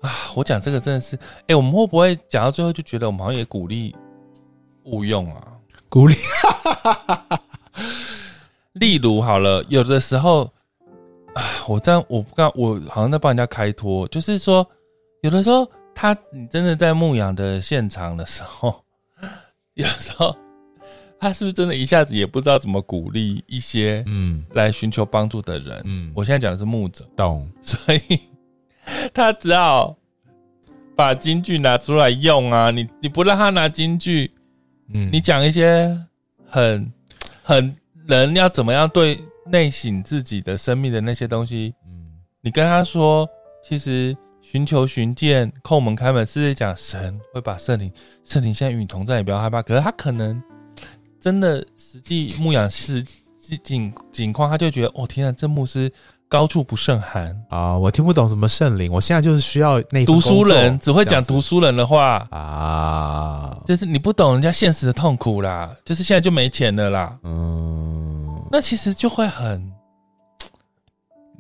[0.01, 3.95] 啊，我讲这个真的是，哎、欸，我们会不会讲到最后就觉得我们好像也鼓励
[4.85, 5.47] 误用啊？
[5.89, 6.15] 鼓励。
[8.75, 10.45] 例如好了，有的时候
[11.35, 14.67] 啊，我这样我不刚我好像在帮人家开脱，就是说，
[15.23, 18.83] 有的时候他你真的在牧羊的现场的时候，
[19.75, 20.35] 有时候。
[21.23, 25.81] 他是不是真的一下子也不知道怎么鼓励一些嗯来寻求帮助的人？
[25.85, 27.49] 嗯，我现在讲的是牧者，懂？
[27.63, 28.19] 所以
[29.15, 29.97] 他只好
[30.97, 32.73] 把金句拿出来用啊！
[32.73, 34.33] 你你不让他拿金句，
[34.93, 35.97] 嗯，你讲一些
[36.45, 36.93] 很
[37.45, 37.73] 很
[38.09, 43.29] 人要怎么样对内省自己的生命的那些东西，嗯，你跟他说，
[43.63, 47.93] 其实寻求寻见叩门开门是在讲神会把圣灵
[48.25, 49.63] 圣灵现在与你同在，你不要害怕。
[49.63, 50.43] 可是他可能。
[51.23, 53.01] 真的，实际牧养是
[53.63, 55.93] 景景况，他就觉得哦天啊，这牧师
[56.29, 57.79] 高处不胜寒啊！
[57.79, 69.61] 我听不懂什么圣灵，我现在就是需要那读书人，只会讲读书人的话啊，就是你不懂人家现实的痛苦啦，就是现在就没钱了啦，嗯，那其实就会很，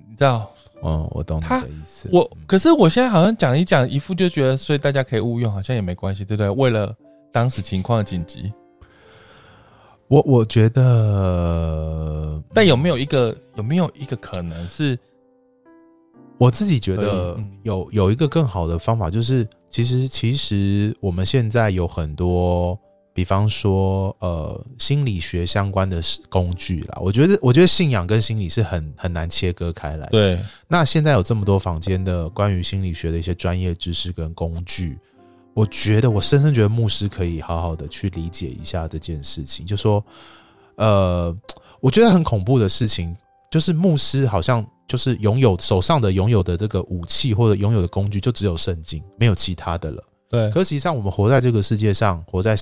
[0.08, 0.48] 你知道？
[0.84, 2.08] 嗯，我懂你的意思。
[2.12, 6.48] 我可是我现在好像讲一讲，一副就觉得，所以大家可以误用，好像也没关系，对不对？
[6.50, 6.94] 为了
[7.32, 8.52] 当时情况紧急。
[10.12, 14.98] 我我觉得，但有没有一个有没有一个可能是，
[16.36, 22.78] 我自己觉得有有一个更好的方法，就是其实其实我们现在有很多，
[23.14, 26.98] 比方说呃心理学相关的工具啦。
[27.00, 30.06] 我觉得我觉得信仰跟心理是很很难切割开来。
[30.10, 30.38] 对，
[30.68, 34.98] 那现在有这么多房间的关于心理学的一些专业知识跟工具。
[35.54, 39.66] 我觉得，我深深觉得牧师可以好好的去理解一下这件事情。
[39.66, 40.02] 就说，
[40.76, 41.36] 呃，
[41.80, 43.14] 我觉得很恐怖的事情，
[43.50, 50.02] 就是牧师好像就是拥有手上的拥有的这个武器或者拥有的工具，就只有圣经，没有其他的了。
[50.28, 50.50] 对。
[50.50, 52.56] 可实际上，我们活在这个世界上，活在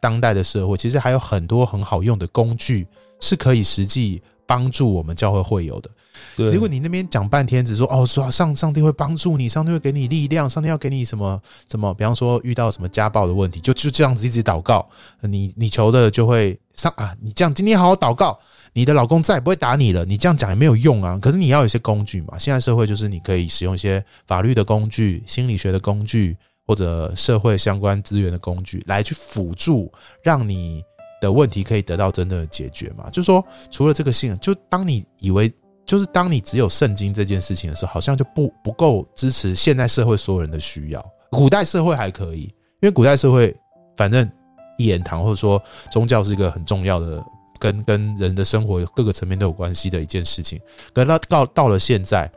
[0.00, 2.86] 当代的社会，其实还有很多很好用的工具，
[3.20, 5.90] 是可以实际帮助我们教会会友的。
[6.36, 11.40] 对，如果你那边讲半天，只说哦，说上上帝会帮助你，上帝会给你力量，上帝要给你什么
[11.70, 14.86] 什么，比方说遇到什么家暴的问题，就就这样子一直祷告，
[15.22, 17.14] 你你求的就会上啊。
[17.22, 18.38] 你这样今天好好祷告，
[18.74, 20.04] 你的老公再也不会打你了。
[20.04, 21.18] 你这样讲也没有用啊。
[21.20, 22.38] 可是你要有一些工具嘛。
[22.38, 26.36] 现在社会就是你可以使用一些法律的工具、心理学的工具
[26.66, 29.90] 或者社会相关资源的工具来去辅助，
[30.22, 30.82] 让你
[31.20, 33.08] 的问题可以得到真正的解决嘛。
[33.10, 35.50] 就是说，除了这个信，就当你以为。
[35.86, 41.04] 就是当你只有圣经这件事情的时候，好像就不不够支持现代社会所有人的需要。
[41.30, 43.54] 古代社会还可以，因为古代社会
[43.96, 44.30] 反正
[44.78, 47.24] 一言堂或者说宗教是一个很重要的，
[47.58, 50.60] 跟跟人的生活各个层面都有关系的一件事情。
[50.92, 52.30] 可是到到到了现在，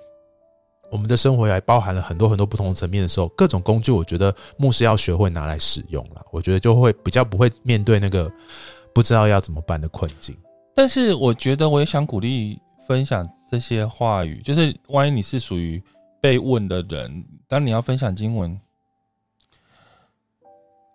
[0.92, 8.32] 我们的生活还包含了很多很多不同层面的时候，各种工具，我觉得牧师要学会拿来使用了，我觉得就会比较不会面对那个
[8.94, 10.36] 不知道要怎么办的困境。
[10.76, 12.60] 但是我觉得我也想鼓励
[12.90, 13.24] 分享。
[13.52, 15.82] 这些话语，就是万一你是属于
[16.22, 18.62] 被问的人，当你要分享经文，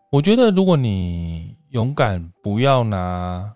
[0.08, 3.52] 我觉得如果你勇敢，不要拿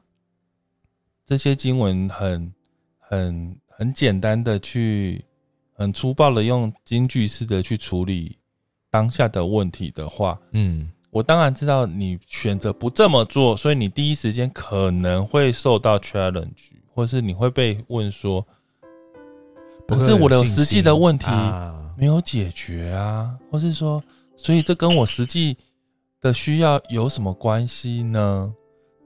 [1.25, 2.53] 这些经文很
[2.99, 5.25] 很很简单的去，
[5.75, 8.37] 很粗暴的用金句式的去处理
[8.91, 18.45] 当下的问题的话，嗯，我当然知道你选择不这么做，所以你第一时间可能会受到 challenge，或是你会被问说。
[19.87, 21.27] 可是我的实际的问题
[21.97, 24.03] 没有解决啊，或是说，
[24.37, 25.57] 所以这跟我实际
[26.21, 28.53] 的需要有什么关系呢？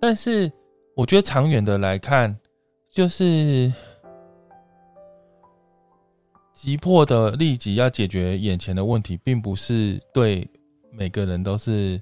[0.01, 0.51] 但是
[0.97, 2.35] 我觉得长远的来看，
[2.91, 3.71] 就是
[6.55, 10.49] 急迫的立即要解决眼前的问题，并不是对
[10.91, 12.01] 每个人都是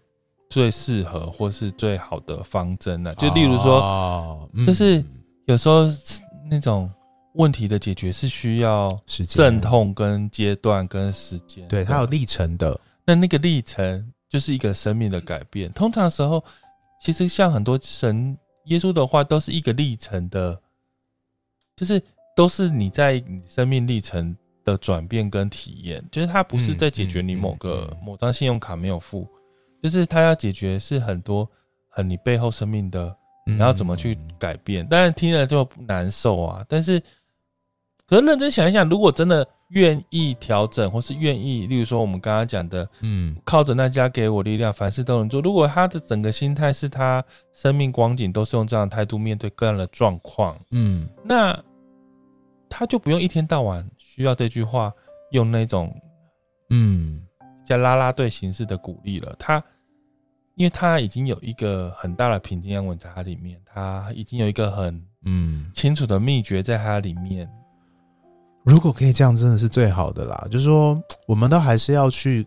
[0.48, 3.12] 最适合或是最好的方针呢。
[3.16, 5.04] 就例如说，就是
[5.50, 5.86] 有时候
[6.50, 6.90] 那种。
[7.34, 12.78] 问题的解决是需要时间阵痛、跟阶段、跟时间，对，它有历程的。
[13.04, 15.72] 那那个历程就是一个生命的改变。
[15.72, 16.42] 通常时候，
[17.00, 20.60] 其实像很多神、耶稣的话，都是一个历程的
[21.76, 22.02] 就是
[22.34, 29.24] 都是你在你生命历程的转变跟体验，就是它不是在解决你某个、嗯嗯嗯、某张信用卡没有付，
[29.80, 31.48] 就是它要解决是很多
[31.88, 33.16] 很你背后生命的，
[33.54, 34.86] 你要怎么去改变。
[34.86, 37.00] 当然听了就难受啊，但是
[38.06, 39.46] 可是认真想一想，如果真的。
[39.70, 45.40] 愿意调整，或是愿意，例如说我们刚刚讲的，嗯，靠着那家给我力量，凡事都能做。
[45.40, 51.56] 如果他的整个心态是他生命光景都是用这样的态度面对各样的状况，嗯，那
[52.68, 54.92] 他就不用一天到晚需要这句话
[55.30, 55.94] 用那种，
[56.70, 57.22] 嗯，
[57.64, 59.32] 叫拉拉队形式的鼓励了。
[59.38, 59.62] 他，
[60.60, 67.48] 因为他已经有一个很大的平静安稳在他里面，他已经有一个很嗯清楚的秘诀在他里面。
[68.62, 70.46] 如果可以这样，真的是最好的啦。
[70.50, 72.46] 就是说，我们都还是要去，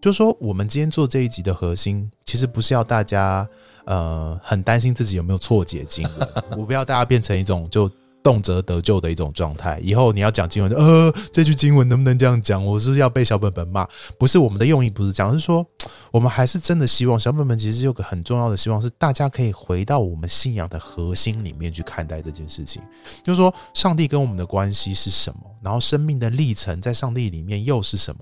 [0.00, 3.48] 就是说，我们今天做这一集的核心，其实不是要大家
[3.84, 6.28] 呃很担心自己有没有错解经文，
[6.58, 7.88] 我不要大家变成一种就。
[8.28, 9.80] 动辄得救的一种状态。
[9.82, 12.62] 以后你要讲经文，呃，这句经文能不能这样讲？
[12.62, 13.88] 我是不是要被小本本骂？
[14.18, 15.64] 不是，我们的用意不是这样，是说
[16.12, 22.82] 我们还是真的希望小本本其实有个很重要的希望，是大家可以回到我们信仰的核心里面去看待这件事情。
[23.24, 25.40] 就是说，上帝跟我们的关系是什么？
[25.62, 28.20] 然后生命的历程在上帝里面又是什么？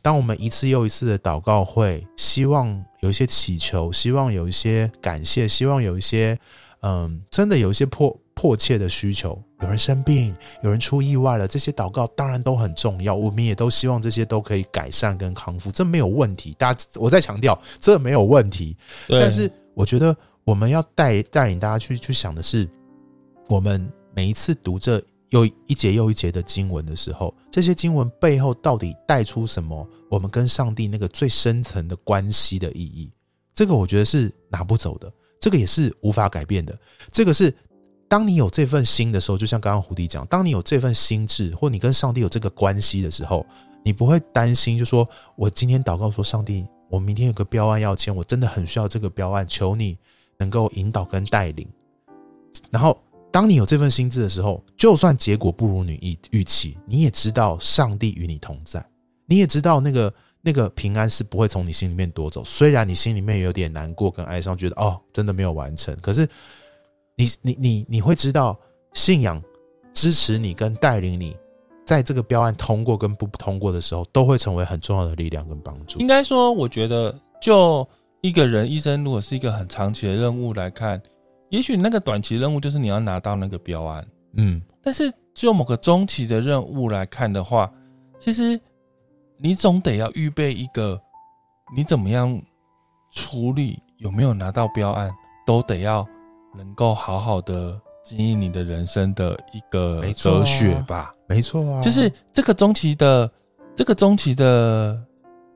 [0.00, 6.38] 当我们一次又一次的祷告会，希望有一些祈求，希望有一些感谢，希望有一些
[6.82, 9.36] 嗯，真的有一些破迫切的需求。
[9.62, 10.32] 有人生病，
[10.62, 13.12] 有人出意外了，这些祷告当然都很重要。
[13.12, 16.54] 我们也都希望这些都可以改善跟康复，这没有问题。
[16.56, 18.76] 大家，我再强调，这没有问题。
[19.08, 22.68] 但是，我觉得我们要带带领大家去去想的是，
[23.48, 29.84] 我们每一次读这又一节又一节的经文的时候，这些经文背后到底带出什么？
[30.08, 33.10] 我们跟上帝那个最深层的关系的意义，
[33.52, 36.78] 这个我觉得是拿不走的，这个也是无法改变的，
[37.10, 37.52] 这个是。
[38.08, 43.44] 当你有这份心的时候，就像刚刚胡迪讲，当你有这份心智，或你跟上帝有这个关系的时候，
[43.84, 45.06] 你不会担心，就说
[45.36, 49.98] 我今天祷告说，上帝，我明天有个标案要签，我真的很需要这个标案，求你
[50.38, 51.68] 能够引导跟带领。
[52.70, 52.98] 然后，
[53.30, 58.82] 当你有这份心智的时候，就算结果不如你预预期，你也知道上帝与你同在，
[59.26, 62.42] 你也知道那个那个平安是不会从你心里面夺走。
[62.42, 66.26] 虽然你心里面有点难过跟哀伤，觉得哦，真的没有完成，可是。
[67.18, 68.56] 你你你你会知道，
[68.92, 69.42] 信仰
[69.92, 71.36] 支持你跟带领你，
[71.84, 75.98] 在这个标案通过跟不通过的时候，都会成为很重要的力量跟帮助。
[75.98, 77.12] 应该说，我觉得
[77.42, 77.86] 就
[78.20, 81.02] 一个人一生，如果是一个很长期的任务来看，
[81.48, 87.68] 也许那个短期任务就是你要拿到那个标案，嗯，但是就某个中期的任务来看的话，
[88.16, 88.60] 其实
[89.38, 91.00] 你总得要预备一个，
[91.74, 92.40] 你怎么样
[93.10, 95.10] 处理有没有拿到标案，
[95.44, 96.06] 都得要。
[96.56, 103.30] 能够好好的经营你的人生的一个哲学吧，没错啊，就是这个中期的
[103.74, 105.02] 这个中期的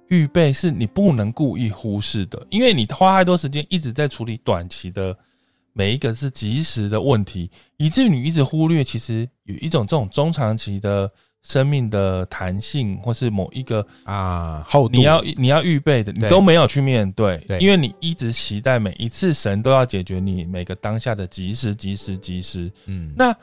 [0.09, 5.17] 预备是你不能故意忽视的，因为你花太多时间一直在处理短期的
[5.73, 11.11] 每一个是即时的问题，以至于你一直忽略其实有一种这种中长期的。
[11.43, 22.71] 生命的弹性，或是某一个啊，后你要你要预备的，你都没有去面对，对，因为你一直期待每一次神都要解决你每个当下的即时、即时、即时。
[22.87, 23.35] 嗯，那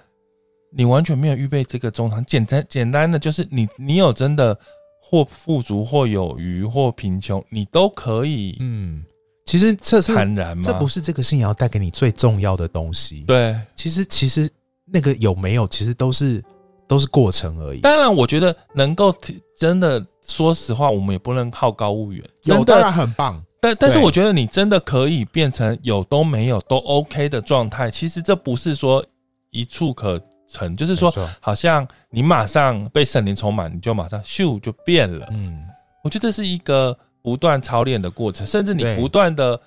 [0.72, 4.58] 你完全没有预备这个中长，简单简单的就是你你有真的
[5.02, 8.56] 或富足或有余或贫穷，你都可以。
[8.62, 9.04] 嗯，
[9.46, 10.64] 其实这是坦然吗？
[10.66, 13.26] 这不是这个信仰要带给你最重要的东西。
[13.28, 14.50] 对，其实其实
[14.86, 16.42] 那个有没有，其实都是。
[16.90, 17.82] 都是过程而已。
[17.82, 19.14] 当然，我觉得能够
[19.56, 22.28] 真的，说实话，我们也不能好高骛远。
[22.46, 27.92] 有当然很棒，但但是我觉得你真的可以变成有都没有都 OK 的状态。
[27.92, 29.06] 其实这不是说
[29.52, 35.28] 一触可成，就是说好像你马上被圣灵充满，你就马上咻就变了。
[35.30, 35.64] 嗯，
[36.04, 39.60] 我觉得这是一个不断操练的过程，甚至你不断的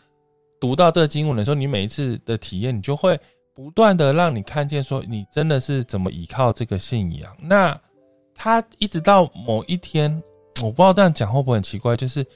[0.61, 3.17] 读到这个经文的时候，你每一次的体验，你就会。
[3.55, 7.31] 不断的让你看见，说你真的是怎么依靠这个信仰。
[7.39, 7.79] 那
[8.35, 10.23] 他一直到某一天，
[10.63, 12.27] 我不知道这样讲会不会很奇怪，就是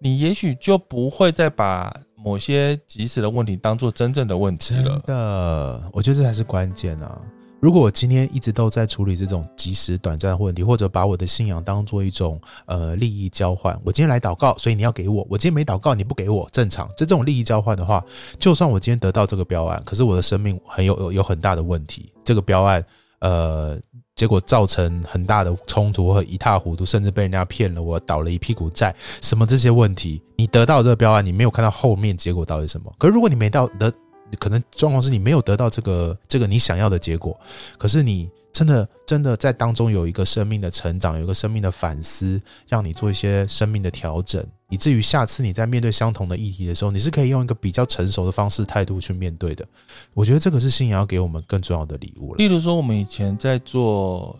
[0.00, 4.82] 你也许就不会再把某些即时的问题当做真正的问题了。
[4.82, 7.20] 真的，我觉得这才是关键啊。
[7.64, 16.86] 如果我今天一直都在处理这种即时短暂的问题，或者把我的信仰当做一种呃利益交换，我今天来祷告，所以你要给我；我今天没祷告，你不给我，正常。
[16.88, 18.04] 这这种利益交换的话，
[18.38, 22.84] 就算我今天得到这个标案，可是我的生命很有有有很大的问题，这个标案
[23.20, 23.80] 呃，
[24.14, 32.92] 结果造成很大的冲突和一塌糊涂，甚至被人家骗了，我倒了一屁股债，什么这些问题，你得到这个标案，你没有看到后面结果到底什么？
[32.98, 33.90] 可是如果你没到得。
[34.38, 37.38] 可能状况是你没有得到这个这个你想要的结果，
[37.78, 49.66] 可是你真的真的在当中有一个生命的成长，有一个生命的反思，让你做一些生命的调整，以至于下次你在面对相同的议题的时候，你是可以用一个比较成熟的方式态度去面对的。
[50.14, 52.38] 我觉得这个是信仰要给我们更重要的礼物了。
[52.38, 54.38] 例如说，我们以前在做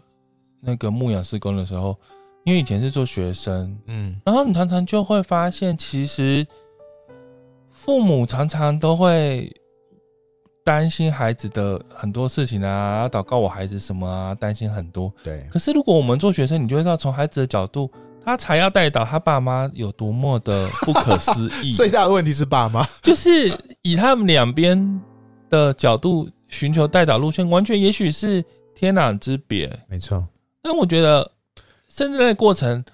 [0.61, 1.97] 那个牧养事工的时候，
[2.45, 6.47] 因为以前是做学生，嗯，然后你常常就会发现，其实
[7.73, 9.53] 父母常常都会
[10.65, 15.13] 担心孩子的很多事情啊，要祷告我孩子什么啊，担心很多。
[15.23, 15.47] 对。
[15.51, 17.91] 可是如果我们做学生，你就会知道，从孩子的角度，
[18.25, 21.73] 他才要带导他爸妈有多么的不可思议。
[21.77, 25.01] 最大的问题是爸妈，就是以他们两边
[25.51, 28.43] 的角度寻求带导路线，完全也许是
[28.75, 29.71] 天壤之别。
[29.87, 30.27] 没错。
[30.63, 31.31] 但我觉得。
[31.87, 32.85] 甚至在过程，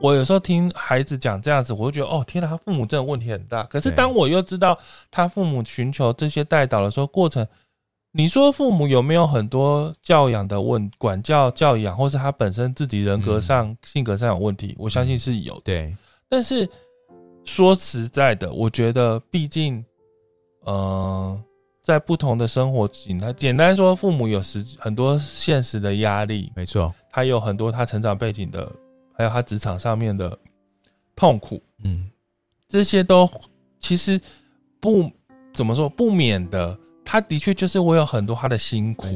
[0.00, 3.62] 我有时候听孩子讲这样子，我就觉得哦，天哪，他父母真的问题很大。
[3.64, 4.76] 可是当我又知道
[5.10, 7.46] 他父母寻求这些代导的时候，过程，
[8.10, 14.74] 你说父母有没有很多教养的问、管教、教养，或是他本身自己人格上、性格上有问题？
[14.78, 15.60] 我相信是有的。
[15.64, 15.96] 对，
[16.30, 16.66] 但是
[17.44, 19.84] 说实在的，我觉得毕竟，
[20.64, 21.38] 呃，
[21.82, 26.90] 在不同的生活形态，简单说，父母有时很多现实的压力，没错。
[27.12, 28.70] 他有很多他成长背景的，
[29.20, 30.34] 还有他职场上面的
[31.14, 32.10] 痛苦，嗯，
[32.66, 33.30] 这些都
[33.78, 34.18] 其实
[34.80, 35.10] 不
[35.52, 36.74] 怎么说不免的。
[37.04, 39.06] 他的确就是我有很多他的辛苦。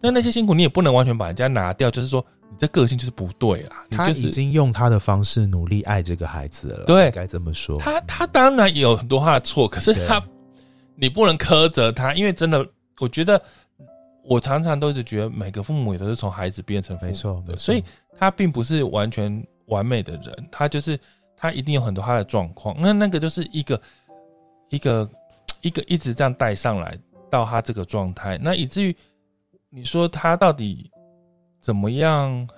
[0.00, 3.86] 那那些辛苦你也不能完全把人家拿掉，就是说你这个性就是不对啦。
[3.92, 7.78] 他已经用他的方式努力爱这个孩子了，对，该这么说。
[7.78, 10.20] 他他当然有很多他的错，可是他
[10.96, 12.66] 你不能苛责他，因为真的，
[12.98, 13.40] 我觉得。
[14.26, 17.84] 我常常都一直觉得，每个父母也都是从孩子变成父母的，没错，所以
[18.16, 20.98] 他并不是完全完美的人，他就是
[21.36, 22.74] 他一定有很多他的状况。
[22.78, 23.80] 那那个就是一个
[24.70, 25.10] 一个
[25.60, 26.98] 一个一直这样带上来
[27.28, 28.96] 到他这个状态，那以至于
[29.68, 30.90] 你说他到底
[31.60, 32.48] 怎么样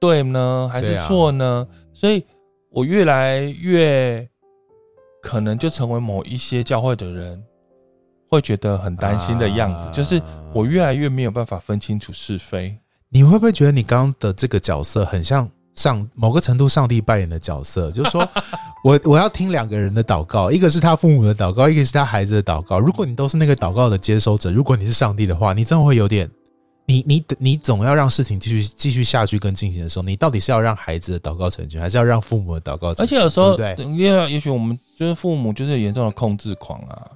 [0.00, 1.66] 对呢，还是错呢？
[1.92, 2.24] 所以
[2.70, 4.28] 我越来越
[5.22, 7.42] 可能就成为某一些教会的人。
[8.28, 10.20] 会觉得很担心的样子，就是
[10.52, 12.76] 我越来越没有办法分清楚是非。
[13.08, 17.90] 你会不会觉得你刚刚的这个角色很像上某个程度上帝扮演的角色？
[17.92, 18.28] 就是说
[18.82, 22.80] 我我要听两个人的祷告，一个是他父母的祷告，一个是他孩子的祷告。
[22.80, 26.28] 如果你都是那个祷告的接收者，如果你是上帝的话，你真的会有点，
[26.86, 33.04] 你你你总要让事情继续继续下去跟进行的时候，你到底是要让孩子的祷告成全，还是要让父母的祷告成全？
[33.04, 37.08] 而且有时候，对，因为也许我们就是父母就是严重的控制狂啊。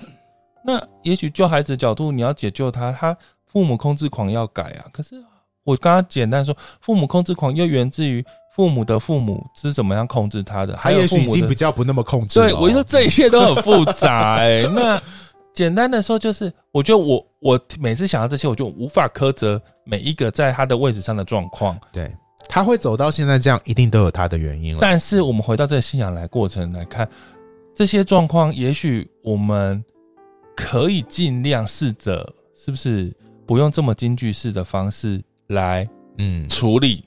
[0.64, 4.84] 那也许就孩子的角度，你要解救他，他父母控制狂要改啊。
[4.92, 5.14] 可是
[5.64, 12.40] 我刚刚简单说，父母控制狂又源自于父母的父母是怎么样控制他的，还有父母已经比较不那么控制。
[12.40, 14.68] 对，我就说这一切都很复杂哎、欸。
[14.74, 15.00] 那
[15.52, 21.78] 简单的说就是，我觉得我我每次想到这些，我就无法苛责每一个在他的位置上的状况。
[21.92, 22.10] 对，
[22.48, 24.78] 他会走到现在这样，一定都有他的原因了。
[24.80, 27.08] 但是我们回到这个信仰来过程来看，
[27.74, 29.82] 这些状况，也许我们。
[30.60, 33.12] 可以尽量试着，是不是
[33.46, 35.88] 不用这么京剧式的方式来
[36.18, 37.04] 嗯处理？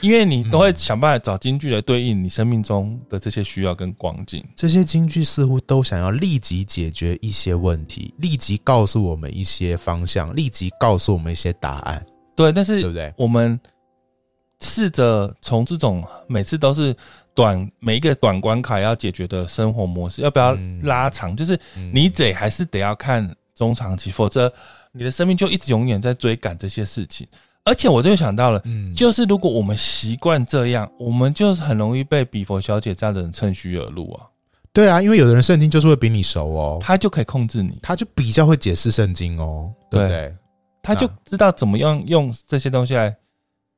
[0.00, 4.44] 因为你都会想办法找京剧来对应你生命中的这些需要跟光景。
[4.54, 12.04] 这些京剧似乎都想要立即解决一些问题，立即告诉我们一些方向，立即告诉我们一些答案。
[12.36, 13.12] 对，但是对不对？
[13.16, 13.58] 我们
[14.60, 16.94] 试着从这种每次都是。
[17.38, 21.36] 短每一个短关卡要解决的生活模式，要不要拉长？
[21.36, 21.56] 就是
[21.94, 24.52] 你得还是得要看中长期，否则
[24.90, 27.24] 你的生命就一直永远在追赶这些事情。
[27.62, 28.60] 而且我就想到了，
[28.92, 34.26] 就是如果我们习惯这样，我们就很容易被比佛小姐这样的人趁虚而入啊。
[34.72, 40.34] 对啊，因为有的人圣经就是会比你熟哦，他就可以控制你，他就比较会解释圣经哦，对不对？
[40.82, 43.16] 他就知道怎么样用这些东西来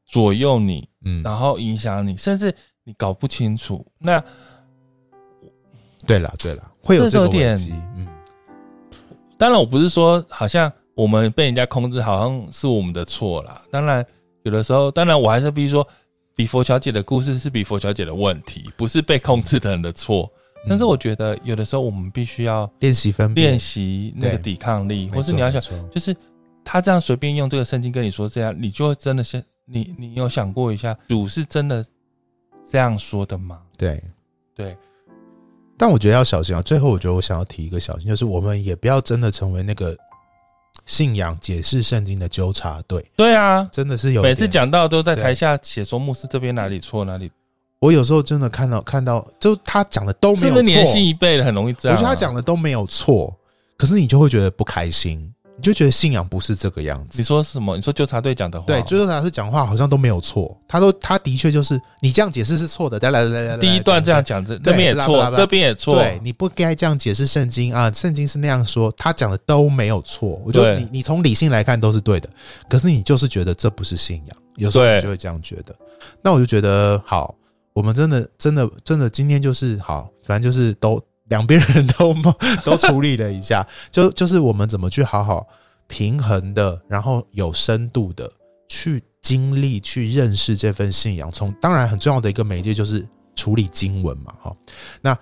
[0.06, 2.54] 左右你，嗯，然后影响你，甚至。
[2.90, 4.20] 你搞不清楚，那
[6.04, 7.56] 对了对了，会有这个点。
[7.94, 8.04] 嗯，
[9.38, 13.62] 当然我不是说好像我们被人家控制，好像是我们的错啦。
[13.70, 14.04] 当然
[14.42, 15.86] 有的时候，当然我还是必须说，
[16.34, 20.28] 比佛小姐的故事是比佛小姐的问题，不是被控制的人的错。
[20.68, 26.16] 但是我觉得有的时候我们必须要练习分辨，练习那个抵抗力，或是你要想，就是
[26.64, 31.86] 他这样随便用这个圣经跟你说这样，你就会真的先你你有想过一下，主是真的。
[32.70, 33.60] 这样说的吗？
[33.76, 34.00] 对，
[34.54, 34.76] 对，
[35.76, 36.62] 但我觉得要小心啊。
[36.62, 39.96] 最后，我觉得我想要提一个小心，就是我们也不要真的成为那个
[40.86, 43.04] 信仰解释圣经的纠察队。
[43.16, 47.30] 对啊，真的是有每次讲到都在台下写说牧师这边哪里错哪里。
[47.80, 51.98] 我有时候真的看到看到，就他讲的都没有错，是不是年轻一辈的很容易这样啊？
[51.98, 53.34] 我觉得他讲的都没有错，
[53.76, 55.34] 可是你就会觉得不开心。
[55.60, 57.18] 你就觉得信仰不是这个样子。
[57.18, 57.76] 你说什么？
[57.76, 58.66] 你说纠察队讲的话？
[58.66, 60.58] 对，纠察队讲话好像都没有错。
[60.66, 62.98] 他都他的确就是你这样解释是错的。
[62.98, 65.96] 来来来来，第一段这样讲，这这边也错，这边也错。
[65.96, 67.92] 对，你不该这样解释圣经啊！
[67.92, 70.40] 圣经是那样说，他讲的都没有错。
[70.46, 72.30] 我觉得你你从理性来看都是对的，
[72.66, 75.74] 可是你就是觉得这不是信仰，有时候你就会这样觉得。
[76.22, 77.34] 那我就觉得好，
[77.74, 80.98] 我们真的真的真的今天就是好，反正就是都。
[81.30, 82.14] 两边人都
[82.64, 85.46] 都处理了一下，就就是我们怎么去好好
[85.88, 88.30] 平衡的，然后有深度的
[88.68, 91.30] 去经历、去认识这份信仰。
[91.32, 93.04] 从当然很重要的一个媒介就是
[93.34, 94.56] 处理经文嘛，哈。
[95.00, 95.16] 那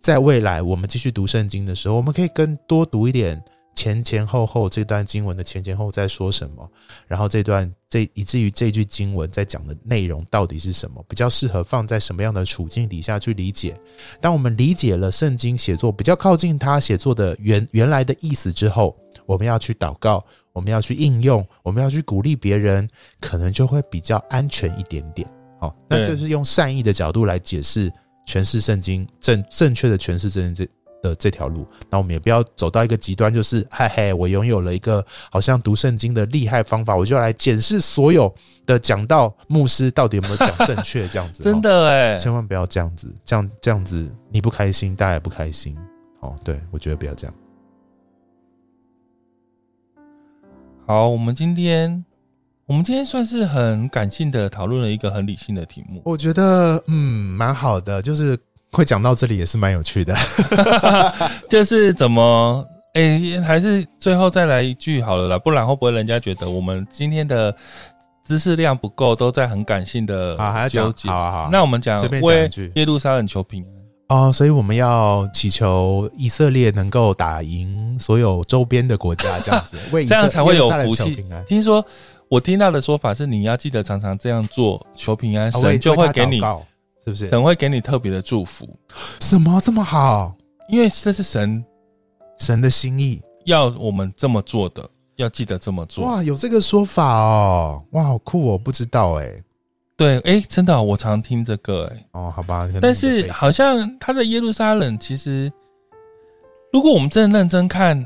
[0.00, 3.42] 在未来我们继续读圣经的时候，我们可以更多读一点。
[3.74, 6.68] 前前后后这段经文的前前后在说什么？
[7.06, 11.04] 然后这段这以至于这句经文在讲的内容到底是什么？
[11.08, 13.74] 比较适合放在什么样的处境底下去理解？
[14.20, 18.96] 当我们理解了圣经写作比较靠近他写作的原原来的意思之后，
[19.26, 22.88] 我们要去祷告，我们要去应用，我们要去鼓励别人，
[23.20, 25.28] 可能就会比较安全一点点。
[25.58, 27.90] 好，那就是用善意的角度来解释
[28.26, 30.68] 诠释圣经正正确的诠释这这。
[31.02, 38.32] 的这条路，那我们也不要走到一个极端，就是嘿嘿，我拥有了一个好像读圣经的厉害方法，我就来检视所有
[38.64, 45.76] 的讲道牧师到底有没有讲正确，这样子 真的哎，千万不要这样子，这样这样子你不开心，大家也不开心。
[46.20, 47.34] 哦，对，我觉得不要这样。
[50.86, 52.04] 好，我们今天
[52.64, 58.38] 我们今天算是很感性的讨论了一个很理性的题目，我觉得嗯蛮好的，就是。
[58.72, 60.14] 会讲到这里也是蛮有趣的，
[61.48, 67.54] 就是怎么哎、欸，还是最后再来一句好了啦，不然会不会人家觉得我们今天的
[68.24, 73.72] 知识量不够，都在很感性的好还要讲好啊好，那我们讲为耶路撒冷求平安。
[74.08, 81.24] 哦，所以我们要祈求以色列能够打赢所有周边的国家，这样子 为这样才会有福气。
[81.46, 81.84] 听说
[82.28, 86.40] 我听到的说法是，你要记得常常这样做，求平安，神就会给你。
[87.04, 88.68] 是不是神会给你特别的祝福？
[89.20, 90.36] 什么这么好？
[90.68, 91.64] 因为这是神
[92.38, 96.04] 神的心意，要我们这么做的，要记得这么做。
[96.04, 97.84] 哇，有这个说法哦！
[97.90, 98.56] 哇，好酷哦！
[98.58, 99.42] 不知道哎。
[99.96, 102.06] 对，哎，真的，我常听这个哎。
[102.12, 102.68] 哦，好吧。
[102.80, 105.52] 但是好像他的耶路撒冷，其实
[106.72, 108.04] 如果我们真的认真看，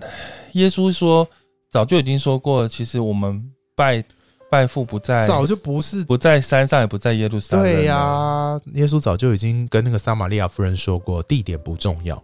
[0.52, 1.28] 耶稣说
[1.70, 3.42] 早就已经说过，其实我们
[3.74, 4.02] 拜。
[4.48, 7.64] 拜父不在，早就不是不在山上，也不在耶路撒冷。
[7.64, 12.22] 对呀、啊，耶稣早就已经跟那个撒玛利亚夫人说过，地点不重要，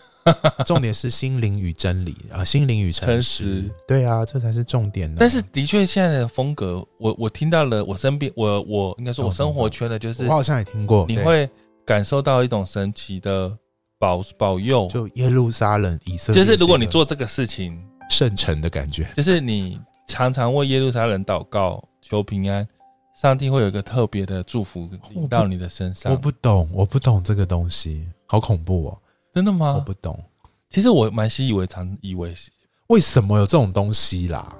[0.66, 3.62] 重点是心灵与真理啊，心灵与诚实。
[3.62, 5.16] 实对啊，这才是重点呢。
[5.18, 11.48] 但是的确，现在的风格，我我听到了，我身边，我我应该说，我生活圈的，就是我好像也听过，你会
[11.86, 13.50] 感受到一种神奇的
[13.98, 19.80] 保保佑，就耶路撒冷以色列，就是如果你做这个事情，圣城的感觉，就是你。
[20.06, 22.66] 常常为耶路撒冷祷告求平安，
[23.14, 26.12] 上帝会有一个特别的祝福临到你的身上。
[26.12, 28.98] 我不懂，我不懂这个东西，好恐怖哦！
[29.32, 29.74] 真的吗？
[29.74, 30.22] 我不懂。
[30.68, 32.50] 其实我蛮习以为常，以为是
[32.88, 34.54] 为什么有这种东西啦？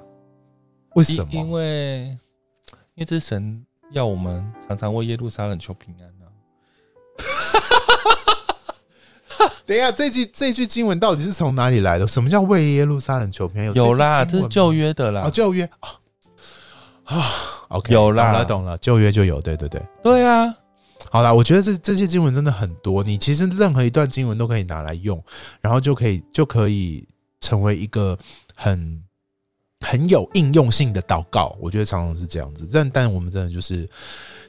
[0.95, 1.29] 为什么？
[1.31, 2.07] 因为
[2.95, 6.31] 因为这神要我们常常为耶路撒冷求平安呢、啊。
[9.65, 12.07] 等一下，这句这句经文到底是从哪里来的？
[12.07, 13.67] 什么叫为耶路撒冷求平安？
[13.67, 15.23] 有，有啦，这是旧约的啦。
[15.25, 15.89] 哦，旧约啊
[17.05, 17.23] 啊
[17.69, 20.55] ，OK，有啦，懂了懂了，旧约就有，对对对，对啊。
[21.11, 25.23] 好啦，我觉得这这些经文真的很多，你其实任何一段经文都可以拿来用，
[25.61, 27.07] 然后就可以就可以
[27.39, 28.17] 成为一个
[28.55, 29.01] 很
[29.85, 31.55] 很有应用性的祷告。
[31.59, 33.87] 我觉得常常是这样子，但但我们真的就是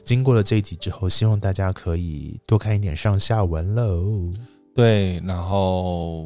[0.03, 4.33] 经过了这一集之后，希望大家可以多看一点上下文喽。
[4.77, 6.23] 对，然后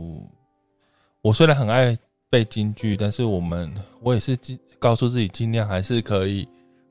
[1.21, 1.97] 我虽然很爱
[2.29, 6.45] 背京剧，但是我们我也是尽告诉自己尽量还是可以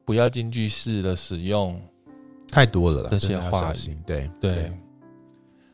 [0.06, 1.78] 不要京剧式的使用
[2.50, 3.94] 太多了啦，这些话语。
[4.06, 4.72] 对对，对，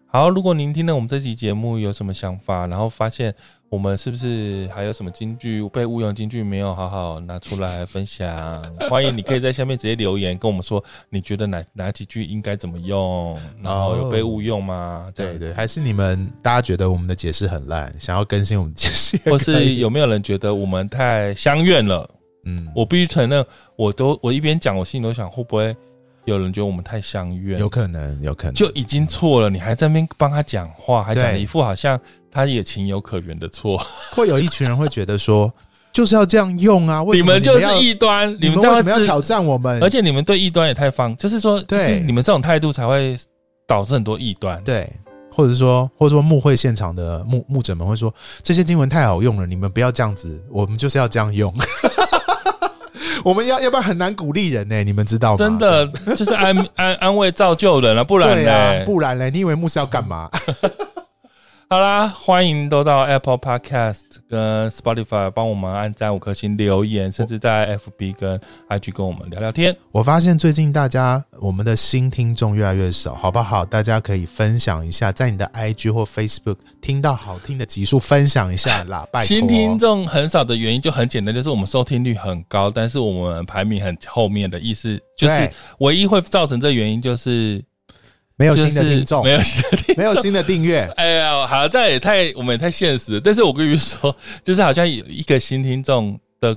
[0.07, 3.33] 好，如果您听了我们这期节目有什么想法，然后发现。
[3.69, 6.15] 我们是不是还有什么金句被误用？
[6.15, 8.63] 金句没有好好拿出来分享？
[8.89, 13.37] 欢迎你可以在下面直接留言跟我们说，你觉得哪哪几句应该怎么用？
[13.61, 15.11] 然后有被误用吗？
[15.15, 22.09] 对对，还是你们大家觉得我们的解释很烂，想要更新我们解释，或是有没有人觉得我们太相愿了？
[22.45, 23.45] 嗯，我必须承认，
[23.75, 25.77] 我都我一边讲，我心里都想会不会。
[26.25, 31.97] 有人觉得我们太相愿，有可能，有可能就已经错了，你还在那边帮他讲话，还讲一副好像
[32.37, 33.83] 他也情有可原的错。
[34.13, 35.51] 会有一群人会觉得说，
[35.91, 37.03] 就是要这样用啊！
[37.03, 39.83] 为什么你们就是异端，你们为什么要挑战我们？
[39.83, 43.17] 而且你们对异端也太放，就是说，对，你们这种态度才会
[43.67, 44.63] 导致很多异端。
[44.63, 44.87] 对，
[45.33, 51.51] 或者是说，或者说牧会现场的牧牧者们会说，这些经文太好用了，你们不要这样子，我们就是要这样用。
[53.25, 55.37] 我们要要不然很难鼓励人呢、欸，你们知道吗？
[55.39, 58.85] 真的就是安安安慰造就人了、啊，不然呢、啊？
[58.85, 59.29] 不然呢？
[59.31, 60.31] 你以为牧师要干嘛？
[61.69, 69.77] 好啦，欢迎都到 Apple Podcast 跟 Spotify 帮我们按赞五颗星、留言，甚至在 FB 跟 IG 跟我们聊聊天。
[69.91, 73.67] 我发现最近大家我们的新听众越来越少，好不好？
[73.67, 79.05] 大家可以分享一下，在你的 IG 或 Facebook 听到好听的集数，分享一下啦。
[79.11, 79.27] 拜托。
[79.27, 87.61] 新听众很少的原因就很简单，就是我们收听率很高，但是我们排名很后面的意思，就是唯一会造成这原因就是。
[88.37, 90.81] 没有新的听众，没有新的听，没有新的订阅。
[90.97, 93.21] 哎呀，好，这也太我们也太现实了。
[93.21, 94.15] 但是我跟你说，
[94.45, 96.55] 就是好像有一个新听众的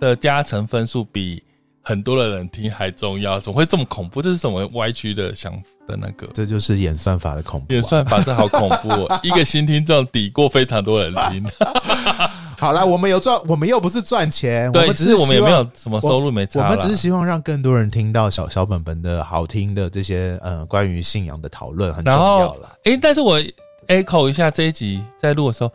[0.00, 1.42] 的加成分数比
[1.82, 4.20] 很多的人听还重要，怎么会这么恐怖？
[4.20, 5.52] 这是什么歪曲的想
[5.86, 6.28] 的那个？
[6.34, 7.72] 这就是演算法的恐怖。
[7.72, 11.46] 演算法是好恐怖哦， 一个新听众抵过非常多人听。
[12.60, 16.60] 好啦，我们有赚，我们又不是赚钱，对，我们只是我们也没有什么收入，没差。
[16.60, 22.76] 我们只是希望让更多人听到小小本本的好听的这些呃关于信仰的讨论，很重要了。
[22.84, 23.40] 哎，但是我
[23.88, 25.72] echo 一下这一集在录的时候，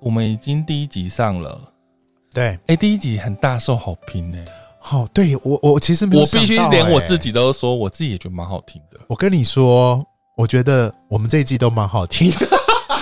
[0.00, 1.58] 我们已经第一集上了，
[2.34, 4.38] 对，哎，第一集很大受好评呢。
[4.78, 9.00] 好，对我我其实没有，我必须连我自己都说，我自己也觉得蛮好听的。
[9.06, 10.04] 我跟你说，
[10.36, 12.46] 我觉得我们这一季都蛮好听的。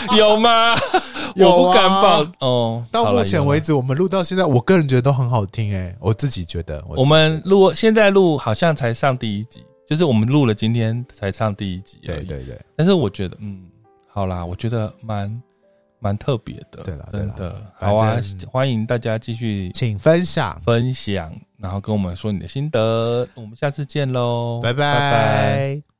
[0.17, 0.75] 有吗？
[1.37, 2.85] 我不敢保哦。
[2.91, 6.83] 到目前为止，我们录到现在，我个人觉得都很好听哎，我自己觉得。
[6.89, 11.99] 我们录现在录好像才上第一集，就是我们录了今天才上第一集。
[12.05, 12.59] 对对对。
[12.77, 13.65] 但是我觉得，嗯，
[14.09, 15.43] 好啦，我觉得蛮
[15.99, 16.83] 蛮特别的。
[16.85, 18.17] 对了，真的好啊！
[18.51, 23.29] 欢迎大家继续，请分享分享，然后跟我们说你的心得。
[23.35, 25.96] 我们下次见喽，拜拜拜拜。